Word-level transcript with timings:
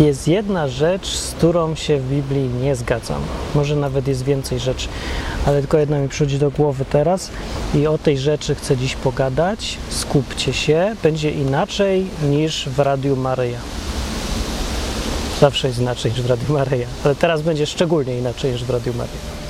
Jest 0.00 0.28
jedna 0.28 0.68
rzecz, 0.68 1.06
z 1.06 1.34
którą 1.34 1.74
się 1.74 1.98
w 1.98 2.08
Biblii 2.08 2.48
nie 2.48 2.76
zgadzam. 2.76 3.22
Może 3.54 3.76
nawet 3.76 4.08
jest 4.08 4.24
więcej 4.24 4.58
rzeczy, 4.58 4.88
ale 5.46 5.60
tylko 5.60 5.78
jedna 5.78 5.98
mi 5.98 6.08
przychodzi 6.08 6.38
do 6.38 6.50
głowy 6.50 6.84
teraz 6.84 7.30
i 7.74 7.86
o 7.86 7.98
tej 7.98 8.18
rzeczy 8.18 8.54
chcę 8.54 8.76
dziś 8.76 8.96
pogadać. 8.96 9.78
Skupcie 9.88 10.52
się, 10.52 10.96
będzie 11.02 11.30
inaczej 11.30 12.06
niż 12.22 12.68
w 12.68 12.78
Radiu 12.78 13.16
Maryja. 13.16 13.58
Zawsze 15.40 15.68
jest 15.68 15.80
inaczej 15.80 16.10
niż 16.10 16.22
w 16.22 16.26
Radiu 16.26 16.52
Maryja, 16.52 16.86
ale 17.04 17.14
teraz 17.14 17.42
będzie 17.42 17.66
szczególnie 17.66 18.18
inaczej 18.18 18.52
niż 18.52 18.64
w 18.64 18.70
Radiu 18.70 18.92
Maryja. 18.92 19.41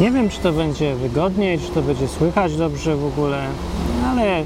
Nie 0.00 0.10
wiem, 0.10 0.28
czy 0.28 0.38
to 0.40 0.52
będzie 0.52 0.94
wygodniej, 0.94 1.58
czy 1.58 1.70
to 1.70 1.82
będzie 1.82 2.08
słychać 2.08 2.56
dobrze 2.56 2.96
w 2.96 3.04
ogóle, 3.04 3.46
ale 4.06 4.44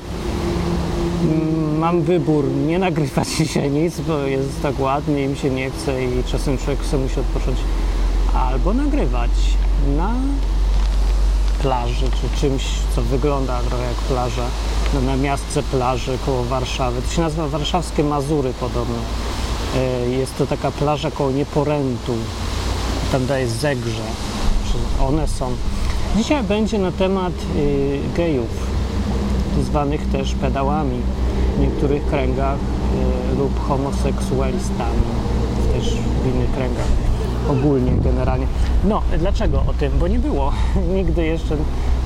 mam 1.78 2.02
wybór. 2.02 2.44
Nie 2.66 2.78
nagrywać 2.78 3.28
dzisiaj 3.38 3.70
nic, 3.70 4.00
bo 4.00 4.18
jest 4.18 4.62
tak 4.62 4.80
ładnie 4.80 5.24
i 5.24 5.28
mi 5.28 5.36
się 5.36 5.50
nie 5.50 5.70
chce 5.70 6.04
i 6.04 6.24
czasem 6.24 6.58
człowiek 6.58 6.80
chce 6.80 6.98
musi 6.98 7.20
odpocząć, 7.20 7.58
albo 8.34 8.72
nagrywać 8.72 9.30
na 9.96 10.14
plaży, 11.62 12.06
czy 12.06 12.40
czymś, 12.40 12.64
co 12.96 13.02
wygląda 13.02 13.60
trochę 13.60 13.84
jak 13.84 13.96
plaża, 13.96 14.46
no, 14.94 15.00
na 15.00 15.16
miastce 15.16 15.62
plaży 15.62 16.18
koło 16.26 16.44
Warszawy. 16.44 17.02
To 17.02 17.10
się 17.10 17.22
nazywa 17.22 17.48
Warszawskie 17.48 18.04
Mazury 18.04 18.52
podobno. 18.60 18.96
E, 19.76 20.08
Jest 20.10 20.38
to 20.38 20.46
taka 20.46 20.70
plaża 20.70 21.10
koło 21.10 21.30
Nieporętu, 21.30 22.14
tam 23.12 23.26
daje 23.26 23.48
Zegrze, 23.48 24.02
czy 24.74 25.04
one 25.04 25.28
są. 25.28 25.50
Dzisiaj 26.16 26.42
będzie 26.44 26.78
na 26.78 26.92
temat 26.92 27.32
y, 27.56 27.98
gejów, 28.16 28.66
zwanych 29.62 30.06
też 30.06 30.34
pedałami 30.34 30.98
w 31.56 31.60
niektórych 31.60 32.06
kręgach 32.06 32.58
y, 33.32 33.38
lub 33.38 33.68
homoseksualistami 33.68 35.02
też 35.74 35.94
w 35.94 36.34
innych 36.34 36.50
kręgach 36.50 36.86
ogólnie, 37.48 37.92
generalnie. 37.92 38.46
No, 38.84 39.02
dlaczego 39.18 39.58
o 39.58 39.72
tym? 39.72 39.92
Bo 40.00 40.08
nie 40.08 40.18
było. 40.18 40.52
Nigdy 40.96 41.24
jeszcze 41.24 41.56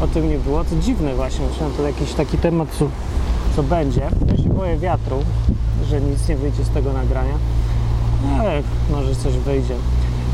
o 0.00 0.06
tym 0.06 0.28
nie 0.28 0.38
było. 0.38 0.64
To 0.64 0.76
dziwne 0.76 1.14
właśnie. 1.14 1.46
Myślałem, 1.46 1.74
to 1.76 1.82
jakiś 1.82 2.12
taki 2.12 2.38
temat, 2.38 2.68
co, 2.78 2.88
co 3.56 3.62
będzie. 3.62 4.10
Ja 4.26 4.36
się 4.42 4.48
boję 4.48 4.76
wiatru, 4.76 5.16
że 5.88 6.00
nic 6.00 6.28
nie 6.28 6.36
wyjdzie 6.36 6.64
z 6.64 6.70
tego 6.70 6.92
nagrania. 6.92 7.34
Ale 8.40 8.62
może 8.90 9.14
coś 9.14 9.32
wyjdzie. 9.32 9.74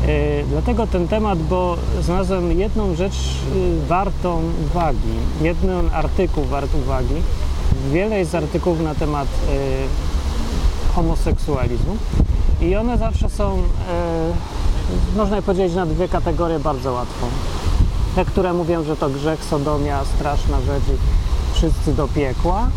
Yy, 0.01 0.45
dlatego 0.49 0.87
ten 0.87 1.07
temat, 1.07 1.39
bo 1.39 1.77
znalazłem 2.01 2.59
jedną 2.59 2.95
rzecz 2.95 3.15
yy, 3.55 3.87
wartą 3.87 4.41
uwagi, 4.65 5.15
jeden 5.41 5.89
artykuł 5.93 6.43
wart 6.43 6.75
uwagi. 6.75 7.15
Wiele 7.91 8.19
jest 8.19 8.35
artykułów 8.35 8.79
na 8.79 8.95
temat 8.95 9.27
yy, 9.27 9.55
homoseksualizmu 10.95 11.97
i 12.61 12.75
one 12.75 12.97
zawsze 12.97 13.29
są, 13.29 13.57
można 15.15 15.35
je 15.35 15.41
podzielić 15.41 15.75
na 15.75 15.85
dwie 15.85 16.07
kategorie 16.07 16.59
bardzo 16.59 16.93
łatwo. 16.93 17.27
Te, 18.15 18.25
które 18.25 18.53
mówią, 18.53 18.83
że 18.83 18.95
to 18.95 19.09
grzech, 19.09 19.43
sodomia, 19.43 20.05
straszna 20.05 20.61
rzecz 20.61 20.83
i 20.83 20.97
wszyscy 21.55 21.93
do 21.93 22.07
piekła 22.07 22.67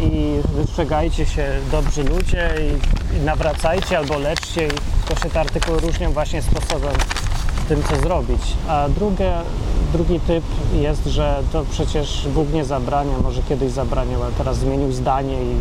i 0.00 0.40
wystrzegajcie 0.54 1.26
się 1.26 1.46
dobrzy 1.72 2.04
ludzie 2.04 2.50
i 2.60 2.99
nawracajcie 3.24 3.98
albo 3.98 4.18
leczcie 4.18 4.66
i 4.66 4.70
to 5.08 5.22
się 5.22 5.30
te 5.30 5.40
artykuły 5.40 5.80
różnią 5.80 6.12
właśnie 6.12 6.42
sposobem 6.42 6.94
tym, 7.68 7.82
co 7.82 7.96
zrobić. 7.96 8.42
A 8.68 8.88
drugie, 8.88 9.32
drugi 9.92 10.20
typ 10.20 10.44
jest, 10.74 11.06
że 11.06 11.42
to 11.52 11.64
przecież 11.70 12.28
Bóg 12.34 12.52
nie 12.52 12.64
zabrania, 12.64 13.18
może 13.22 13.42
kiedyś 13.42 13.72
zabraniał, 13.72 14.22
ale 14.22 14.32
teraz 14.32 14.58
zmienił 14.58 14.92
zdanie 14.92 15.42
i 15.42 15.54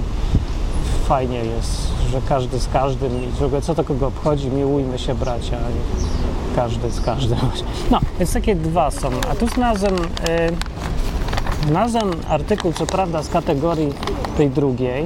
fajnie 1.07 1.37
jest, 1.37 1.87
że 2.11 2.21
każdy 2.29 2.59
z 2.59 2.67
każdym 2.67 3.23
i 3.23 3.27
w 3.27 3.43
ogóle 3.43 3.61
co 3.61 3.75
to 3.75 3.83
kogo 3.83 4.07
obchodzi, 4.07 4.47
miłujmy 4.47 4.99
się 4.99 5.15
bracia, 5.15 5.57
nie 5.57 6.55
każdy 6.55 6.91
z 6.91 7.01
każdym. 7.01 7.37
No, 7.91 7.99
więc 8.19 8.33
takie 8.33 8.55
dwa 8.55 8.91
są. 8.91 9.09
A 9.31 9.35
tu 9.35 9.47
znalazłem, 9.47 9.95
yy, 9.95 11.67
znalazłem 11.67 12.11
artykuł, 12.29 12.73
co 12.73 12.85
prawda 12.85 13.23
z 13.23 13.29
kategorii 13.29 13.93
tej 14.37 14.49
drugiej, 14.49 15.05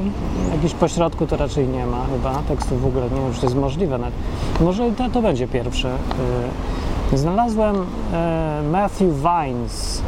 jakiś 0.63 0.79
pośrodku 0.79 1.27
to 1.27 1.37
raczej 1.37 1.67
nie 1.67 1.85
ma 1.85 2.05
chyba, 2.05 2.33
tekstu 2.47 2.75
w 2.77 2.85
ogóle 2.85 3.09
nie 3.09 3.21
wiem, 3.21 3.33
czy 3.33 3.39
to 3.39 3.45
jest 3.45 3.55
możliwe. 3.55 3.97
Nawet. 3.97 4.13
Może 4.61 4.91
to, 4.91 5.09
to 5.09 5.21
będzie 5.21 5.47
pierwsze. 5.47 5.97
Yy, 7.11 7.17
Znalazłem 7.17 7.75
e, 8.13 8.61
Matthew 8.71 9.09
Vines, 9.13 10.01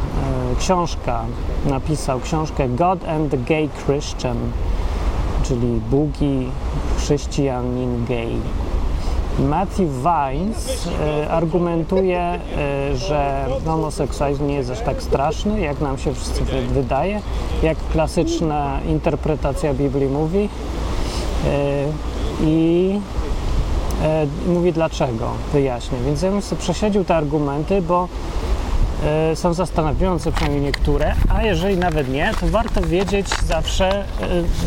e, 0.52 0.56
książka, 0.56 1.24
napisał 1.66 2.20
książkę 2.20 2.68
God 2.68 3.08
and 3.08 3.30
the 3.30 3.38
Gay 3.38 3.68
Christian, 3.86 4.36
czyli 5.42 5.80
Bóg 5.90 6.10
chrześcijanin 6.98 8.04
gay. 8.08 8.30
Matthew 9.38 9.88
Vines 9.90 10.88
e, 11.00 11.28
argumentuje, 11.30 12.18
e, 12.20 12.40
że 12.96 13.46
homoseksualizm 13.64 14.46
nie 14.46 14.54
jest 14.54 14.70
aż 14.70 14.80
tak 14.80 15.02
straszny, 15.02 15.60
jak 15.60 15.80
nam 15.80 15.98
się 15.98 16.14
wszyscy 16.14 16.44
wy- 16.44 16.62
wydaje, 16.66 17.20
jak 17.62 17.78
klasyczna 17.92 18.80
interpretacja 18.88 19.74
Biblii 19.74 20.06
mówi. 20.08 20.48
E, 21.46 21.84
I 22.40 23.00
mówi 24.46 24.72
dlaczego, 24.72 25.30
wyjaśnię. 25.52 25.98
Więc 26.06 26.22
ja 26.22 26.30
bym 26.30 26.42
sobie 26.42 26.60
przesiedził 26.62 27.04
te 27.04 27.16
argumenty, 27.16 27.82
bo 27.82 28.08
są 29.34 29.54
zastanawiające, 29.54 30.32
przynajmniej 30.32 30.62
niektóre, 30.64 31.14
a 31.28 31.42
jeżeli 31.42 31.76
nawet 31.76 32.08
nie, 32.08 32.32
to 32.40 32.46
warto 32.46 32.80
wiedzieć 32.82 33.26
zawsze, 33.46 34.04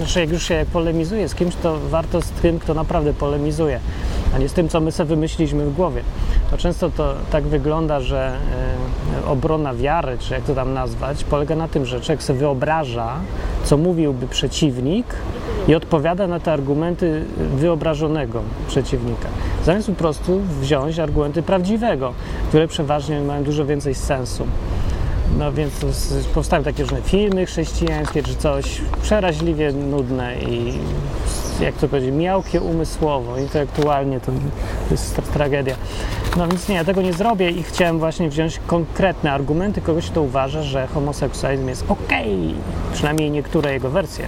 że 0.05 0.19
jak 0.19 0.29
już 0.29 0.47
się 0.47 0.65
polemizuje 0.73 1.29
z 1.29 1.35
kimś, 1.35 1.55
to 1.55 1.77
warto 1.89 2.21
z 2.21 2.29
tym, 2.29 2.59
kto 2.59 2.73
naprawdę 2.73 3.13
polemizuje, 3.13 3.79
a 4.35 4.37
nie 4.37 4.49
z 4.49 4.53
tym, 4.53 4.69
co 4.69 4.81
my 4.81 4.91
sobie 4.91 5.07
wymyśliliśmy 5.07 5.65
w 5.65 5.75
głowie. 5.75 6.03
To 6.51 6.57
często 6.57 6.89
to 6.89 7.15
tak 7.31 7.43
wygląda, 7.43 7.99
że 7.99 8.37
e, 9.23 9.29
obrona 9.29 9.73
wiary, 9.73 10.17
czy 10.19 10.33
jak 10.33 10.43
to 10.43 10.55
tam 10.55 10.73
nazwać, 10.73 11.23
polega 11.23 11.55
na 11.55 11.67
tym, 11.67 11.85
że 11.85 12.01
człowiek 12.01 12.23
sobie 12.23 12.39
wyobraża, 12.39 13.13
co 13.63 13.77
mówiłby 13.77 14.27
przeciwnik 14.27 15.05
i 15.67 15.75
odpowiada 15.75 16.27
na 16.27 16.39
te 16.39 16.53
argumenty 16.53 17.25
wyobrażonego 17.55 18.41
przeciwnika. 18.67 19.27
Zamiast 19.65 19.87
po 19.87 19.93
prostu 19.93 20.41
wziąć 20.61 20.99
argumenty 20.99 21.43
prawdziwego, 21.43 22.13
które 22.49 22.67
przeważnie 22.67 23.21
mają 23.21 23.43
dużo 23.43 23.65
więcej 23.65 23.95
sensu. 23.95 24.47
No 25.37 25.51
więc 25.51 25.73
powstają 26.33 26.63
takie 26.63 26.83
różne 26.83 27.01
filmy 27.01 27.45
chrześcijańskie 27.45 28.23
czy 28.23 28.35
coś 28.35 28.81
przeraźliwie 29.01 29.71
nudne 29.71 30.35
i 30.35 30.73
jak 31.61 31.75
to 31.75 31.87
powiedzieć, 31.87 32.11
miałkie 32.13 32.61
umysłowo, 32.61 33.37
intelektualnie 33.37 34.19
to 34.19 34.31
jest 34.91 35.17
tra- 35.17 35.33
tragedia. 35.33 35.75
No 36.37 36.47
więc 36.47 36.69
nie, 36.69 36.75
ja 36.75 36.83
tego 36.83 37.01
nie 37.01 37.13
zrobię 37.13 37.49
i 37.49 37.63
chciałem 37.63 37.99
właśnie 37.99 38.29
wziąć 38.29 38.59
konkretne 38.67 39.31
argumenty 39.31 39.81
kogoś, 39.81 40.09
kto 40.09 40.21
uważa, 40.21 40.63
że 40.63 40.87
homoseksualizm 40.87 41.67
jest 41.67 41.85
okej, 41.87 42.55
przynajmniej 42.93 43.31
niektóre 43.31 43.73
jego 43.73 43.89
wersje. 43.89 44.25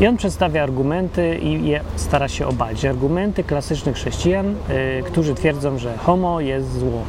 I 0.00 0.06
on 0.06 0.16
przedstawia 0.16 0.62
argumenty 0.62 1.38
i 1.38 1.66
je 1.66 1.80
stara 1.96 2.28
się 2.28 2.46
obalić. 2.46 2.84
Argumenty 2.84 3.44
klasycznych 3.44 3.96
chrześcijan, 3.96 4.54
y, 4.70 5.02
którzy 5.06 5.34
twierdzą, 5.34 5.78
że 5.78 5.96
homo 5.96 6.40
jest 6.40 6.78
zło. 6.78 7.02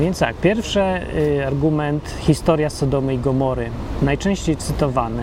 Więc 0.00 0.18
tak, 0.18 0.36
pierwszy 0.36 0.80
y, 0.80 1.46
argument 1.46 2.14
historia 2.20 2.70
Sodomy 2.70 3.14
i 3.14 3.18
Gomory. 3.18 3.70
Najczęściej 4.02 4.56
cytowany, 4.56 5.22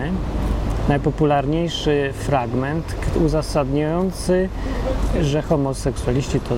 najpopularniejszy 0.88 2.10
fragment 2.14 2.94
uzasadniający, 3.26 4.48
że 5.22 5.42
homoseksualiści 5.42 6.40
to 6.40 6.54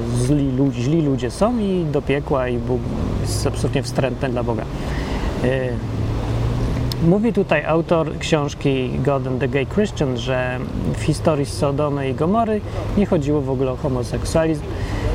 lu- 0.57 0.73
źli 0.73 1.03
ludzie 1.03 1.31
są 1.31 1.59
i 1.59 1.85
do 1.93 2.03
piekła 2.03 2.49
i 2.49 2.59
Bóg 2.59 2.81
jest 3.21 3.47
absolutnie 3.47 3.83
wstrętny 3.83 4.29
dla 4.29 4.43
Boga. 4.43 4.63
Y, 5.45 5.49
Mówi 7.09 7.33
tutaj 7.33 7.65
autor 7.65 8.19
książki 8.19 8.91
God 9.05 9.27
and 9.27 9.41
the 9.41 9.49
Gay 9.49 9.67
Christian, 9.67 10.17
że 10.19 10.59
w 10.99 11.03
historii 11.03 11.47
Sodomy 11.47 12.09
i 12.09 12.15
Gomory 12.15 12.61
nie 12.97 13.07
chodziło 13.07 13.41
w 13.41 13.51
ogóle 13.51 13.73
o 13.73 13.77
homoseksualizm. 13.77 14.63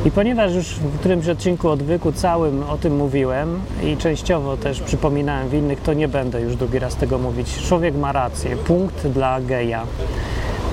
I 0.07 0.11
ponieważ 0.11 0.53
już 0.53 0.67
w 0.67 0.99
którymś 0.99 1.27
odcinku 1.27 1.69
odwyku 1.69 2.11
całym 2.11 2.63
o 2.63 2.77
tym 2.77 2.95
mówiłem 2.95 3.59
i 3.83 3.97
częściowo 3.97 4.57
też 4.57 4.81
przypominałem 4.81 5.49
w 5.49 5.53
innych, 5.53 5.81
to 5.81 5.93
nie 5.93 6.07
będę 6.07 6.41
już 6.41 6.55
drugi 6.55 6.79
raz 6.79 6.95
tego 6.95 7.17
mówić. 7.17 7.57
Człowiek 7.67 7.95
ma 7.95 8.11
rację. 8.11 8.57
Punkt 8.57 9.07
dla 9.07 9.41
geja. 9.41 9.83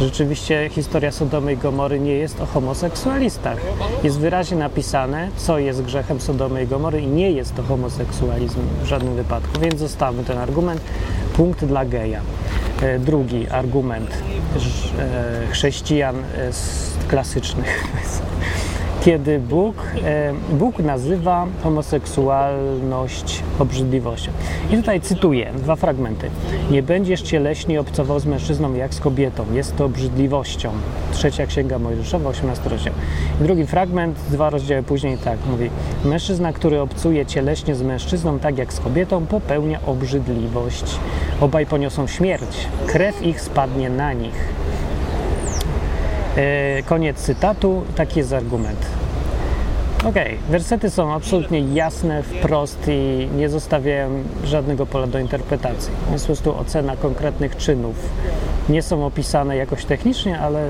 Rzeczywiście 0.00 0.70
historia 0.70 1.12
Sodomy 1.12 1.52
i 1.52 1.56
Gomory 1.56 2.00
nie 2.00 2.14
jest 2.14 2.40
o 2.40 2.46
homoseksualistach. 2.46 3.58
Jest 4.02 4.18
wyraźnie 4.18 4.56
napisane, 4.56 5.28
co 5.36 5.58
jest 5.58 5.82
grzechem 5.82 6.20
Sodomy 6.20 6.62
i 6.62 6.66
Gomory 6.66 7.00
i 7.00 7.06
nie 7.06 7.30
jest 7.30 7.54
to 7.54 7.62
homoseksualizm 7.62 8.60
w 8.82 8.86
żadnym 8.86 9.14
wypadku, 9.14 9.60
więc 9.60 9.78
zostawmy 9.78 10.24
ten 10.24 10.38
argument. 10.38 10.80
Punkt 11.36 11.64
dla 11.64 11.84
geja. 11.84 12.20
E, 12.82 12.98
Drugi 12.98 13.48
argument 13.48 14.10
e, 14.10 15.46
chrześcijan 15.50 16.16
e, 16.16 16.22
klasycznych. 17.08 17.84
Kiedy 19.04 19.38
Bóg, 19.38 19.76
e, 20.04 20.32
Bóg 20.52 20.78
nazywa 20.78 21.46
homoseksualność 21.62 23.42
obrzydliwością. 23.58 24.32
I 24.70 24.76
tutaj 24.76 25.00
cytuję 25.00 25.52
dwa 25.56 25.76
fragmenty. 25.76 26.30
Nie 26.70 26.82
będziesz 26.82 27.22
cieleśnie 27.22 27.80
obcował 27.80 28.20
z 28.20 28.26
mężczyzną 28.26 28.74
jak 28.74 28.94
z 28.94 29.00
kobietą. 29.00 29.44
Jest 29.52 29.76
to 29.76 29.84
obrzydliwością. 29.84 30.72
Trzecia 31.12 31.46
Księga 31.46 31.78
Mojżeszowa, 31.78 32.30
18 32.30 32.68
rozdział. 32.70 32.94
I 33.40 33.44
drugi 33.44 33.66
fragment, 33.66 34.18
dwa 34.30 34.50
rozdziały 34.50 34.82
później 34.82 35.18
tak 35.18 35.38
mówi. 35.50 35.70
Mężczyzna, 36.04 36.52
który 36.52 36.80
obcuje 36.80 37.26
cieleśnie 37.26 37.74
z 37.74 37.82
mężczyzną 37.82 38.38
tak 38.38 38.58
jak 38.58 38.72
z 38.72 38.80
kobietą, 38.80 39.26
popełnia 39.26 39.78
obrzydliwość. 39.86 40.84
Obaj 41.40 41.66
poniosą 41.66 42.06
śmierć. 42.06 42.68
Krew 42.86 43.22
ich 43.22 43.40
spadnie 43.40 43.90
na 43.90 44.12
nich. 44.12 44.54
E, 46.36 46.82
Koniec 46.82 47.16
cytatu, 47.16 47.82
taki 47.96 48.18
jest 48.18 48.32
argument. 48.32 48.86
Okej, 50.04 50.38
wersety 50.50 50.90
są 50.90 51.12
absolutnie 51.12 51.60
jasne, 51.60 52.22
wprost 52.22 52.78
i 52.88 53.28
nie 53.36 53.48
zostawiają 53.48 54.10
żadnego 54.44 54.86
pola 54.86 55.06
do 55.06 55.18
interpretacji. 55.18 55.92
Jest 56.12 56.24
po 56.24 56.26
prostu 56.26 56.58
ocena 56.58 56.96
konkretnych 56.96 57.56
czynów. 57.56 57.94
Nie 58.68 58.82
są 58.82 59.06
opisane 59.06 59.56
jakoś 59.56 59.84
technicznie, 59.84 60.38
ale 60.38 60.68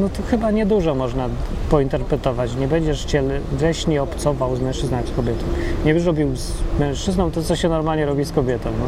no 0.00 0.08
to 0.08 0.22
chyba 0.30 0.50
niedużo 0.50 0.94
można 0.94 1.28
pointerpretować. 1.70 2.54
Nie 2.54 2.68
będziesz 2.68 3.04
cieleśnie 3.04 4.02
obcował 4.02 4.56
z 4.56 4.60
mężczyzną 4.60 4.96
jak 4.96 5.06
z 5.06 5.12
kobietą. 5.12 5.44
Nie 5.84 5.92
będziesz 5.92 6.06
robił 6.06 6.36
z 6.36 6.52
mężczyzną 6.80 7.30
to, 7.30 7.42
co 7.42 7.56
się 7.56 7.68
normalnie 7.68 8.06
robi 8.06 8.24
z 8.24 8.32
kobietą. 8.32 8.70
No. 8.80 8.86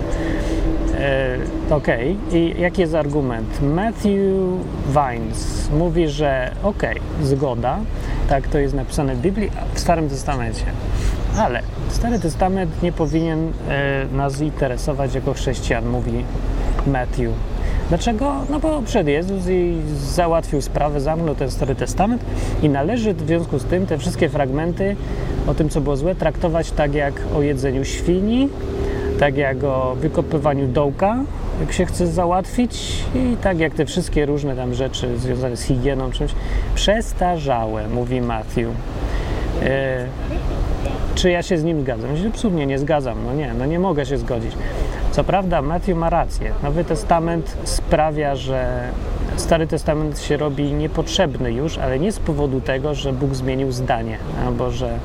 E, 1.01 1.39
Okej, 1.71 2.17
i 2.33 2.55
jaki 2.59 2.81
jest 2.81 2.95
argument? 2.95 3.63
Matthew 3.63 4.21
Vines 4.89 5.71
mówi, 5.79 6.09
że 6.09 6.51
okej, 6.63 7.01
zgoda, 7.23 7.79
tak 8.29 8.49
to 8.49 8.59
jest 8.59 8.75
napisane 8.75 9.15
w 9.15 9.21
Biblii, 9.21 9.51
w 9.75 9.81
Starym 9.81 10.09
Testamencie. 10.09 10.65
Ale 11.39 11.63
Stary 11.89 12.19
Testament 12.19 12.83
nie 12.83 12.93
powinien 12.93 13.53
e, 13.69 14.07
nas 14.13 14.41
interesować 14.41 15.15
jako 15.15 15.35
chrześcijan, 15.35 15.89
mówi 15.89 16.25
Matthew. 16.87 17.31
Dlaczego? 17.89 18.35
No 18.51 18.61
bo 18.61 18.83
przyszedł 18.83 19.11
Jezus 19.11 19.49
i 19.49 19.77
załatwił 19.97 20.63
sprawę, 20.63 21.01
zamknął 21.01 21.35
ten 21.35 21.51
Stary 21.51 21.75
Testament 21.75 22.25
i 22.63 22.69
należy 22.69 23.15
w 23.15 23.27
związku 23.27 23.59
z 23.59 23.65
tym 23.65 23.87
te 23.87 23.99
wszystkie 23.99 24.29
fragmenty 24.29 24.97
o 25.47 25.55
tym, 25.55 25.69
co 25.69 25.81
było 25.81 25.97
złe, 25.97 26.15
traktować 26.15 26.71
tak 26.71 26.95
jak 26.95 27.15
o 27.37 27.43
jedzeniu 27.43 27.85
świni, 27.85 28.49
tak 29.21 29.37
jak 29.37 29.65
o 29.65 29.95
wykopywaniu 29.95 30.67
dołka, 30.67 31.19
jak 31.61 31.73
się 31.73 31.87
chce 31.87 32.07
załatwić 32.07 33.05
i 33.15 33.37
tak 33.43 33.59
jak 33.59 33.75
te 33.75 33.87
wszystkie 33.87 34.27
różne 34.27 34.57
tam 34.57 34.75
rzeczy 34.75 35.19
związane 35.19 35.57
z 35.57 35.63
higieną, 35.63 36.11
czymś 36.11 36.31
przestarzałe, 36.75 37.89
mówi 37.89 38.21
Matthew. 38.21 38.69
E, 39.63 40.07
czy 41.15 41.31
ja 41.31 41.43
się 41.43 41.59
z 41.59 41.65
nim 41.65 41.81
zgadzam? 41.81 42.11
Ja 42.11 42.23
się 42.23 42.29
absolutnie 42.29 42.67
nie 42.67 42.79
zgadzam, 42.79 43.19
no 43.27 43.35
nie, 43.35 43.55
no 43.55 43.67
nie 43.67 43.79
mogę 43.79 44.07
się 44.07 44.19
zgodzić. 44.19 44.53
Co 45.11 45.25
prawda 45.25 45.63
Matthew 45.63 45.97
ma 45.97 46.11
rację. 46.11 46.53
Nowy 46.63 46.85
Testament 46.85 47.57
sprawia, 47.65 48.37
że 48.37 48.89
Stary 49.37 49.67
Testament 49.67 50.21
się 50.21 50.37
robi 50.37 50.73
niepotrzebny 50.73 51.53
już, 51.53 51.79
ale 51.79 51.99
nie 51.99 52.13
z 52.13 52.19
powodu 52.19 52.61
tego, 52.61 52.95
że 52.95 53.13
Bóg 53.13 53.35
zmienił 53.35 53.73
zdanie, 53.73 54.19
albo 54.47 54.71
że 54.71 54.99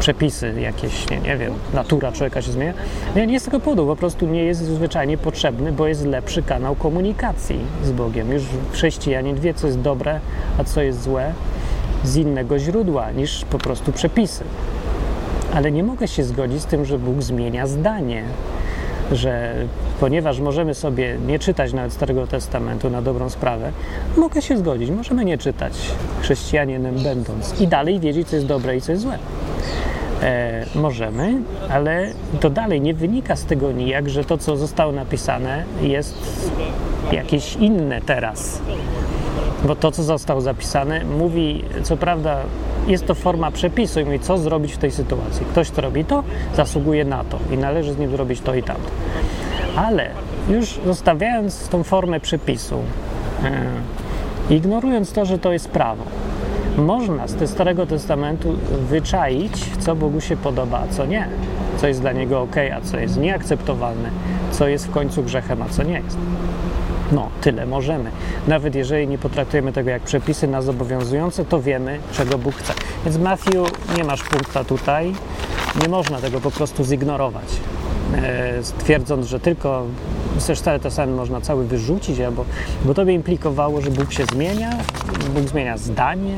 przepisy 0.00 0.54
jakieś, 0.60 1.10
nie, 1.10 1.18
nie 1.18 1.36
wiem, 1.36 1.52
natura 1.74 2.12
człowieka 2.12 2.42
się 2.42 2.52
zmienia. 2.52 2.72
Nie, 3.16 3.26
nie 3.26 3.40
z 3.40 3.44
tego 3.44 3.60
powodu, 3.60 3.86
po 3.86 3.96
prostu 3.96 4.26
nie 4.26 4.44
jest 4.44 4.64
zwyczajnie 4.64 5.18
potrzebny, 5.18 5.72
bo 5.72 5.86
jest 5.86 6.06
lepszy 6.06 6.42
kanał 6.42 6.74
komunikacji 6.74 7.58
z 7.84 7.92
Bogiem. 7.92 8.32
Już 8.32 8.42
chrześcijanin 8.72 9.40
wie, 9.40 9.54
co 9.54 9.66
jest 9.66 9.80
dobre, 9.80 10.20
a 10.58 10.64
co 10.64 10.82
jest 10.82 11.02
złe 11.02 11.32
z 12.04 12.16
innego 12.16 12.58
źródła 12.58 13.10
niż 13.10 13.44
po 13.44 13.58
prostu 13.58 13.92
przepisy. 13.92 14.44
Ale 15.54 15.72
nie 15.72 15.82
mogę 15.82 16.08
się 16.08 16.24
zgodzić 16.24 16.62
z 16.62 16.66
tym, 16.66 16.84
że 16.84 16.98
Bóg 16.98 17.22
zmienia 17.22 17.66
zdanie. 17.66 18.22
Że 19.12 19.54
ponieważ 20.00 20.40
możemy 20.40 20.74
sobie 20.74 21.16
nie 21.26 21.38
czytać 21.38 21.72
nawet 21.72 21.92
Starego 21.92 22.26
Testamentu 22.26 22.90
na 22.90 23.02
dobrą 23.02 23.30
sprawę, 23.30 23.72
mogę 24.16 24.42
się 24.42 24.58
zgodzić, 24.58 24.90
możemy 24.90 25.24
nie 25.24 25.38
czytać 25.38 25.72
chrześcijaninem 26.20 26.94
będąc 26.94 27.60
i 27.60 27.66
dalej 27.66 28.00
wiedzieć, 28.00 28.28
co 28.28 28.36
jest 28.36 28.48
dobre 28.48 28.76
i 28.76 28.80
co 28.80 28.92
jest 28.92 29.02
złe. 29.02 29.18
E, 30.22 30.66
możemy, 30.74 31.40
ale 31.70 32.12
to 32.40 32.50
dalej 32.50 32.80
nie 32.80 32.94
wynika 32.94 33.36
z 33.36 33.44
tego 33.44 33.72
nijak, 33.72 34.08
że 34.08 34.24
to, 34.24 34.38
co 34.38 34.56
zostało 34.56 34.92
napisane, 34.92 35.64
jest 35.80 36.50
jakieś 37.12 37.56
inne 37.56 38.00
teraz. 38.00 38.62
Bo 39.64 39.76
to, 39.76 39.90
co 39.90 40.02
zostało 40.02 40.40
zapisane, 40.40 41.04
mówi, 41.04 41.64
co 41.82 41.96
prawda, 41.96 42.36
jest 42.86 43.06
to 43.06 43.14
forma 43.14 43.50
przepisu 43.50 44.00
i 44.00 44.04
mówi, 44.04 44.20
co 44.20 44.38
zrobić 44.38 44.72
w 44.72 44.78
tej 44.78 44.90
sytuacji. 44.90 45.46
Ktoś, 45.46 45.70
kto 45.70 45.82
robi 45.82 46.04
to, 46.04 46.24
zasługuje 46.56 47.04
na 47.04 47.24
to 47.24 47.38
i 47.50 47.58
należy 47.58 47.92
z 47.92 47.98
nim 47.98 48.10
zrobić 48.10 48.40
to 48.40 48.54
i 48.54 48.62
tamto. 48.62 48.90
Ale 49.76 50.10
już 50.50 50.80
zostawiając 50.86 51.68
tą 51.68 51.82
formę 51.82 52.20
przepisu, 52.20 52.78
e, 53.44 53.66
ignorując 54.54 55.12
to, 55.12 55.24
że 55.24 55.38
to 55.38 55.52
jest 55.52 55.68
prawo, 55.68 56.04
można 56.78 57.26
z 57.26 57.34
tego 57.34 57.46
Starego 57.46 57.86
Testamentu 57.86 58.56
wyczaić, 58.88 59.52
co 59.78 59.96
Bogu 59.96 60.20
się 60.20 60.36
podoba, 60.36 60.80
a 60.80 60.94
co 60.94 61.06
nie. 61.06 61.28
Co 61.76 61.88
jest 61.88 62.00
dla 62.00 62.12
Niego 62.12 62.40
ok, 62.40 62.56
a 62.76 62.80
co 62.80 62.98
jest 62.98 63.16
nieakceptowalne, 63.16 64.10
co 64.50 64.68
jest 64.68 64.86
w 64.86 64.90
końcu 64.90 65.22
grzechem, 65.22 65.62
a 65.62 65.68
co 65.68 65.82
nie 65.82 66.00
jest. 66.00 66.18
No, 67.12 67.28
tyle 67.40 67.66
możemy. 67.66 68.10
Nawet 68.48 68.74
jeżeli 68.74 69.08
nie 69.08 69.18
potraktujemy 69.18 69.72
tego 69.72 69.90
jak 69.90 70.02
przepisy 70.02 70.46
nas 70.46 70.64
zobowiązujące, 70.64 71.44
to 71.44 71.62
wiemy, 71.62 71.98
czego 72.12 72.38
Bóg 72.38 72.54
chce. 72.54 72.72
Więc 73.04 73.18
Matthew, 73.18 73.96
nie 73.96 74.04
masz 74.04 74.22
punkta 74.22 74.64
tutaj. 74.64 75.12
Nie 75.82 75.88
można 75.88 76.20
tego 76.20 76.40
po 76.40 76.50
prostu 76.50 76.84
zignorować. 76.84 77.44
E, 78.14 78.52
twierdząc, 78.78 79.26
że 79.26 79.40
tylko 79.40 79.86
też 80.46 80.58
Stary 80.58 80.80
Testament 80.80 81.16
można 81.16 81.40
cały 81.40 81.64
wyrzucić, 81.64 82.20
albo, 82.20 82.44
bo 82.84 82.94
to 82.94 83.04
by 83.04 83.12
implikowało, 83.12 83.80
że 83.80 83.90
Bóg 83.90 84.12
się 84.12 84.24
zmienia, 84.32 84.70
Bóg 85.34 85.48
zmienia 85.48 85.78
zdanie, 85.78 86.36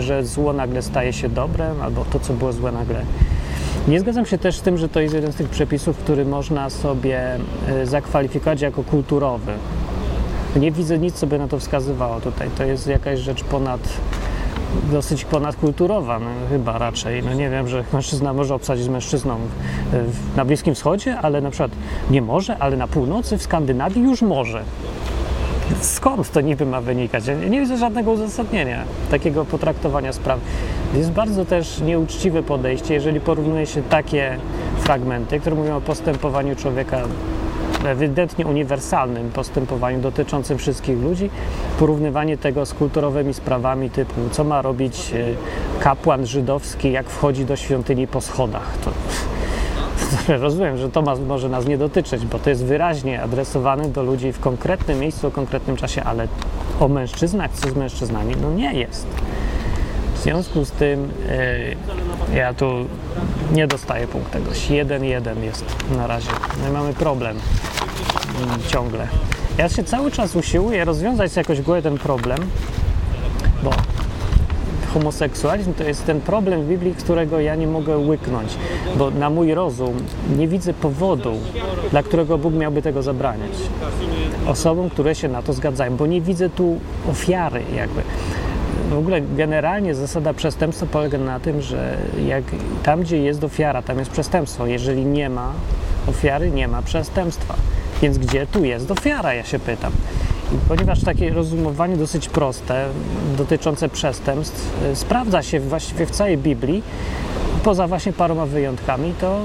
że 0.00 0.24
zło 0.24 0.52
nagle 0.52 0.82
staje 0.82 1.12
się 1.12 1.28
dobrem, 1.28 1.82
albo 1.82 2.04
to, 2.04 2.20
co 2.20 2.32
było 2.32 2.52
złe 2.52 2.72
nagle. 2.72 3.00
Nie 3.88 4.00
zgadzam 4.00 4.26
się 4.26 4.38
też 4.38 4.56
z 4.56 4.60
tym, 4.60 4.78
że 4.78 4.88
to 4.88 5.00
jest 5.00 5.14
jeden 5.14 5.32
z 5.32 5.36
tych 5.36 5.48
przepisów, 5.48 5.96
który 5.96 6.24
można 6.24 6.70
sobie 6.70 7.20
e, 7.68 7.86
zakwalifikować 7.86 8.60
jako 8.60 8.82
kulturowy. 8.82 9.52
Nie 10.56 10.72
widzę 10.72 10.98
nic, 10.98 11.14
co 11.14 11.26
by 11.26 11.38
na 11.38 11.48
to 11.48 11.58
wskazywało 11.58 12.20
tutaj. 12.20 12.50
To 12.58 12.64
jest 12.64 12.86
jakaś 12.86 13.18
rzecz 13.18 13.44
ponad, 13.44 13.80
dosyć 14.92 15.24
ponadkulturowa, 15.24 16.18
no, 16.18 16.26
chyba 16.48 16.78
raczej. 16.78 17.22
No 17.22 17.34
nie 17.34 17.50
wiem, 17.50 17.68
że 17.68 17.84
mężczyzna 17.92 18.32
może 18.32 18.54
obsadzić 18.54 18.84
z 18.84 18.88
mężczyzną 18.88 19.36
w, 19.92 20.36
na 20.36 20.44
Bliskim 20.44 20.74
Wschodzie, 20.74 21.18
ale 21.18 21.40
na 21.40 21.50
przykład 21.50 21.70
nie 22.10 22.22
może, 22.22 22.58
ale 22.58 22.76
na 22.76 22.86
północy, 22.86 23.38
w 23.38 23.42
Skandynawii 23.42 24.02
już 24.02 24.22
może. 24.22 24.64
Skąd 25.80 26.30
to 26.30 26.40
niby 26.40 26.66
ma 26.66 26.80
wynikać? 26.80 27.26
Ja 27.26 27.34
nie 27.34 27.60
widzę 27.60 27.76
żadnego 27.78 28.12
uzasadnienia 28.12 28.84
takiego 29.10 29.44
potraktowania 29.44 30.12
sprawy. 30.12 30.40
Jest 30.94 31.10
bardzo 31.10 31.44
też 31.44 31.80
nieuczciwe 31.80 32.42
podejście, 32.42 32.94
jeżeli 32.94 33.20
porównuje 33.20 33.66
się 33.66 33.82
takie 33.82 34.38
fragmenty, 34.78 35.40
które 35.40 35.56
mówią 35.56 35.76
o 35.76 35.80
postępowaniu 35.80 36.56
człowieka 36.56 37.02
ewidentnie 37.90 38.46
uniwersalnym 38.46 39.30
postępowaniu 39.30 40.00
dotyczącym 40.00 40.58
wszystkich 40.58 40.98
ludzi, 40.98 41.30
porównywanie 41.78 42.38
tego 42.38 42.66
z 42.66 42.74
kulturowymi 42.74 43.34
sprawami 43.34 43.90
typu 43.90 44.14
co 44.30 44.44
ma 44.44 44.62
robić 44.62 45.12
e, 45.12 45.82
kapłan 45.82 46.26
żydowski, 46.26 46.92
jak 46.92 47.10
wchodzi 47.10 47.44
do 47.44 47.56
świątyni 47.56 48.06
po 48.06 48.20
schodach. 48.20 48.78
To, 48.84 48.90
to 48.90 50.36
rozumiem, 50.46 50.76
że 50.76 50.90
to 50.90 51.02
ma, 51.02 51.16
może 51.16 51.48
nas 51.48 51.66
nie 51.66 51.78
dotyczyć, 51.78 52.26
bo 52.26 52.38
to 52.38 52.50
jest 52.50 52.64
wyraźnie 52.64 53.22
adresowane 53.22 53.88
do 53.88 54.02
ludzi 54.02 54.32
w 54.32 54.40
konkretnym 54.40 55.00
miejscu, 55.00 55.26
o 55.26 55.30
konkretnym 55.30 55.76
czasie, 55.76 56.02
ale 56.02 56.28
o 56.80 56.88
mężczyznach, 56.88 57.50
co 57.52 57.68
z 57.70 57.74
mężczyznami, 57.74 58.34
no 58.42 58.52
nie 58.52 58.74
jest. 58.74 59.06
W 60.14 60.18
związku 60.18 60.64
z 60.64 60.70
tym 60.70 61.10
e, 62.32 62.36
ja 62.36 62.54
tu 62.54 62.66
nie 63.52 63.66
dostaję 63.66 64.06
tegoś. 64.32 64.68
1-1 64.68 65.42
jest 65.42 65.64
na 65.96 66.06
razie. 66.06 66.30
No 66.62 66.68
i 66.68 66.72
mamy 66.72 66.92
problem 66.92 67.36
ciągle. 68.66 69.08
Ja 69.58 69.68
się 69.68 69.84
cały 69.84 70.10
czas 70.10 70.36
usiłuję 70.36 70.84
rozwiązać 70.84 71.36
jakoś 71.36 71.60
głowie 71.60 71.82
ten 71.82 71.98
problem, 71.98 72.38
bo 73.62 73.70
homoseksualizm 74.94 75.74
to 75.74 75.84
jest 75.84 76.06
ten 76.06 76.20
problem 76.20 76.62
w 76.62 76.68
Biblii, 76.68 76.94
którego 76.94 77.40
ja 77.40 77.54
nie 77.54 77.66
mogę 77.66 77.98
łyknąć, 77.98 78.56
bo 78.96 79.10
na 79.10 79.30
mój 79.30 79.54
rozum 79.54 79.96
nie 80.36 80.48
widzę 80.48 80.74
powodu, 80.74 81.32
dla 81.90 82.02
którego 82.02 82.38
Bóg 82.38 82.54
miałby 82.54 82.82
tego 82.82 83.02
zabraniać 83.02 83.52
osobom, 84.46 84.90
które 84.90 85.14
się 85.14 85.28
na 85.28 85.42
to 85.42 85.52
zgadzają, 85.52 85.96
bo 85.96 86.06
nie 86.06 86.20
widzę 86.20 86.50
tu 86.50 86.80
ofiary 87.10 87.62
jakby. 87.76 88.02
W 88.90 88.98
ogóle 88.98 89.20
generalnie 89.20 89.94
zasada 89.94 90.34
przestępstwa 90.34 90.86
polega 90.86 91.18
na 91.18 91.40
tym, 91.40 91.62
że 91.62 91.96
jak 92.26 92.44
tam, 92.82 93.00
gdzie 93.00 93.18
jest 93.18 93.44
ofiara, 93.44 93.82
tam 93.82 93.98
jest 93.98 94.10
przestępstwo. 94.10 94.66
Jeżeli 94.66 95.04
nie 95.04 95.30
ma 95.30 95.52
ofiary, 96.08 96.50
nie 96.50 96.68
ma 96.68 96.82
przestępstwa. 96.82 97.54
Więc 98.02 98.18
gdzie 98.18 98.46
tu 98.46 98.64
jest 98.64 98.90
ofiara, 98.90 99.34
ja 99.34 99.44
się 99.44 99.58
pytam. 99.58 99.92
I 100.52 100.56
ponieważ 100.68 101.04
takie 101.04 101.30
rozumowanie 101.30 101.96
dosyć 101.96 102.28
proste, 102.28 102.86
dotyczące 103.38 103.88
przestępstw, 103.88 104.82
y, 104.92 104.96
sprawdza 104.96 105.42
się 105.42 105.60
właściwie 105.60 106.06
w 106.06 106.10
całej 106.10 106.38
Biblii, 106.38 106.82
poza 107.64 107.86
właśnie 107.86 108.12
paroma 108.12 108.46
wyjątkami, 108.46 109.14
to 109.20 109.40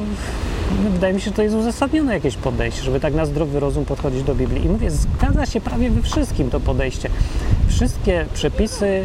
no, 0.83 0.89
wydaje 0.89 1.13
mi 1.13 1.21
się, 1.21 1.25
że 1.25 1.35
to 1.35 1.41
jest 1.41 1.55
uzasadnione 1.55 2.13
jakieś 2.13 2.35
podejście, 2.35 2.83
żeby 2.83 2.99
tak 2.99 3.13
na 3.13 3.25
zdrowy 3.25 3.59
rozum 3.59 3.85
podchodzić 3.85 4.23
do 4.23 4.35
Biblii. 4.35 4.65
I 4.65 4.69
mówię, 4.69 4.91
zgadza 4.91 5.45
się 5.45 5.61
prawie 5.61 5.89
we 5.89 6.01
wszystkim 6.01 6.49
to 6.49 6.59
podejście. 6.59 7.09
Wszystkie 7.67 8.25
przepisy, 8.33 9.03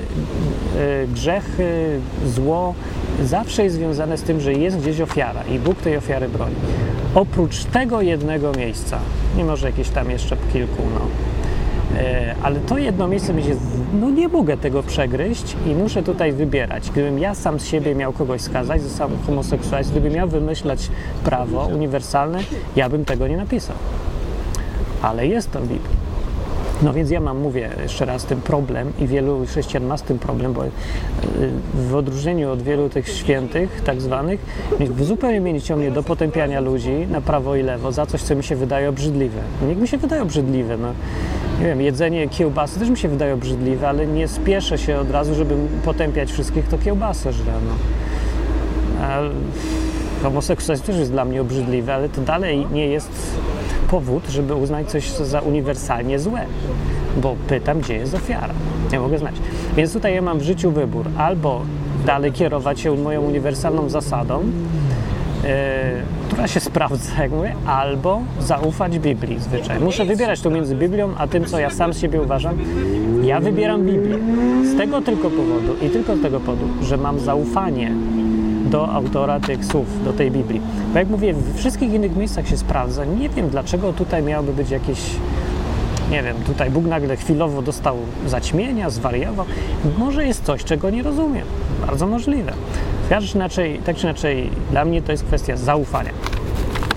yy, 0.75 1.09
grzechy, 1.09 2.01
zło 2.27 2.75
zawsze 3.25 3.65
jest 3.65 3.77
związane 3.77 4.19
z 4.19 4.23
tym, 4.23 4.41
że 4.41 4.53
jest 4.53 4.79
gdzieś 4.79 5.01
ofiara 5.01 5.45
i 5.45 5.59
Bóg 5.59 5.83
tej 5.83 5.97
ofiary 5.97 6.29
broni. 6.29 6.55
Oprócz 7.15 7.65
tego 7.65 8.03
jednego 8.03 8.53
miejsca, 8.53 8.99
nie 9.37 9.45
może 9.45 9.67
jakieś 9.67 9.89
tam 9.89 10.11
jeszcze 10.11 10.37
kilku, 10.53 10.83
no. 10.95 11.07
E, 11.99 12.35
ale 12.43 12.61
to 12.61 12.79
jedno 12.79 13.09
miejsce 13.09 13.35
mi 13.35 13.43
się, 13.43 13.57
no 14.01 14.11
nie 14.11 14.29
mogę 14.29 14.57
tego 14.57 14.83
przegryźć 14.83 15.57
i 15.67 15.75
muszę 15.75 16.03
tutaj 16.03 16.33
wybierać. 16.33 16.91
Gdybym 16.91 17.19
ja 17.19 17.35
sam 17.35 17.61
z 17.61 17.67
siebie 17.67 17.95
miał 17.95 18.13
kogoś 18.13 18.41
skazać 18.41 18.83
za 18.83 19.09
homoseksualizm, 19.27 19.91
gdybym 19.91 20.13
miał 20.13 20.29
wymyślać 20.29 20.91
prawo 21.25 21.67
uniwersalne, 21.67 22.39
ja 22.77 22.89
bym 22.89 23.05
tego 23.05 23.29
nie 23.29 23.37
napisał. 23.37 23.77
Ale 25.03 25.27
jest 25.27 25.51
to 25.51 25.61
w 25.61 25.63
Biblii. 25.69 26.04
No 26.83 26.93
więc 26.93 27.11
ja 27.11 27.21
mam, 27.21 27.39
mówię 27.39 27.71
jeszcze 27.83 28.05
raz, 28.05 28.25
ten 28.25 28.41
problem 28.41 28.93
i 28.99 29.07
wielu 29.07 29.47
chrześcijan 29.47 29.85
ma 29.85 29.97
z 29.97 30.03
tym 30.03 30.19
problem, 30.19 30.53
bo 30.53 30.65
y, 30.65 30.71
w 31.75 31.95
odróżnieniu 31.95 32.53
od 32.53 32.63
wielu 32.63 32.89
tych 32.89 33.09
świętych, 33.09 33.83
tak 33.85 34.01
zwanych, 34.01 34.41
zupełnie 35.01 35.41
mnie 35.41 35.53
nie 35.53 35.63
ciągnie 35.63 35.91
do 35.91 36.03
potępiania 36.03 36.61
ludzi 36.61 37.07
na 37.11 37.21
prawo 37.21 37.57
i 37.57 37.63
lewo 37.63 37.93
za 37.93 38.07
coś, 38.07 38.23
co 38.23 38.35
mi 38.35 38.45
się 38.45 38.57
wydaje 38.57 38.89
obrzydliwe. 38.89 39.41
No 39.63 39.69
niech 39.69 39.79
mi 39.79 39.89
się 39.89 39.99
wydaje 39.99 40.23
obrzydliwe. 40.23 40.77
No. 40.77 40.89
Nie 41.61 41.67
wiem, 41.67 41.81
jedzenie 41.81 42.29
kiełbasy 42.29 42.81
też 42.81 42.89
mi 42.89 42.97
się 42.97 43.09
wydaje 43.09 43.35
obrzydliwe, 43.35 43.89
ale 43.89 44.07
nie 44.07 44.29
spieszę 44.29 44.79
się 44.79 44.99
od 44.99 45.11
razu, 45.11 45.35
żeby 45.35 45.57
potępiać 45.85 46.33
wszystkich, 46.33 46.65
kto 46.65 46.79
kiełbasę 46.79 47.33
żre. 47.33 47.53
No. 47.67 47.75
A 49.05 49.21
homoseksualizm 50.23 50.85
też 50.85 50.97
jest 50.97 51.11
dla 51.11 51.25
mnie 51.25 51.41
obrzydliwy, 51.41 51.93
ale 51.93 52.09
to 52.09 52.21
dalej 52.21 52.67
nie 52.73 52.87
jest 52.87 53.11
powód, 53.91 54.29
żeby 54.29 54.55
uznać 54.55 54.91
coś 54.91 55.11
za 55.11 55.41
uniwersalnie 55.41 56.19
złe, 56.19 56.41
bo 57.17 57.37
pytam, 57.49 57.81
gdzie 57.81 57.95
jest 57.95 58.15
ofiara. 58.15 58.55
Nie 58.93 59.01
mogę 59.01 59.19
znać. 59.19 59.35
Więc 59.77 59.93
tutaj 59.93 60.15
ja 60.15 60.23
mam 60.23 60.39
w 60.39 60.43
życiu 60.43 60.71
wybór. 60.71 61.07
Albo 61.19 61.63
dalej 62.07 62.33
kierować 62.33 62.81
się 62.81 62.97
moją 62.97 63.23
uniwersalną 63.23 63.89
zasadą, 63.89 64.41
yy, 64.41 65.51
która 66.29 66.49
się 66.49 66.61
sprawdza, 66.61 67.23
jak 67.23 67.31
mówię, 67.31 67.55
albo 67.67 68.23
zaufać 68.41 68.99
Biblii 68.99 69.41
zwyczajnie. 69.41 69.85
Muszę 69.85 70.05
wybierać 70.05 70.41
tu 70.41 70.51
między 70.51 70.77
Biblią, 70.77 71.11
a 71.19 71.27
tym, 71.27 71.45
co 71.45 71.59
ja 71.59 71.71
sam 71.71 71.95
z 71.95 71.99
siebie 71.99 72.23
uważam. 72.23 72.59
Ja 73.23 73.41
wybieram 73.41 73.87
Biblię. 73.87 74.19
Z 74.65 74.79
tego 74.79 75.03
tylko 75.03 75.31
powodu 75.31 75.75
i 75.83 75.91
tylko 75.91 76.17
z 76.17 76.23
tego 76.23 76.41
powodu, 76.41 76.69
że 76.83 76.97
mam 76.97 77.21
zaufanie 77.21 77.93
do 78.65 78.89
autora 78.89 79.41
tych 79.41 79.65
słów, 79.65 80.05
do 80.05 80.13
tej 80.13 80.31
Biblii. 80.31 80.61
Bo 80.93 80.99
jak 80.99 81.09
mówię, 81.09 81.35
w 81.35 81.57
wszystkich 81.59 81.93
innych 81.93 82.17
miejscach 82.17 82.49
się 82.49 82.57
sprawdza. 82.57 83.05
Nie 83.05 83.29
wiem, 83.29 83.49
dlaczego 83.51 83.93
tutaj 83.93 84.23
miałoby 84.23 84.53
być 84.53 84.71
jakieś 84.71 84.99
nie 86.11 86.23
wiem, 86.23 86.37
tutaj 86.47 86.71
Bóg 86.71 86.85
nagle 86.85 87.17
chwilowo 87.17 87.63
dostał 87.63 87.97
zaćmienia, 88.27 88.91
zwariował. 88.91 89.47
Może 89.99 90.27
jest 90.27 90.45
coś, 90.45 90.65
czego 90.65 90.91
nie 90.91 91.03
rozumiem. 91.03 91.47
Bardzo 91.87 92.07
możliwe. 92.07 92.53
Tak 93.09 93.23
czy 93.23 93.37
inaczej, 93.37 93.81
tak 93.85 93.97
czy 93.97 94.03
inaczej, 94.03 94.51
dla 94.71 94.85
mnie 94.85 95.03
to 95.03 95.13
jest 95.13 95.25
kwestia 95.25 95.57
zaufania. 95.57 96.11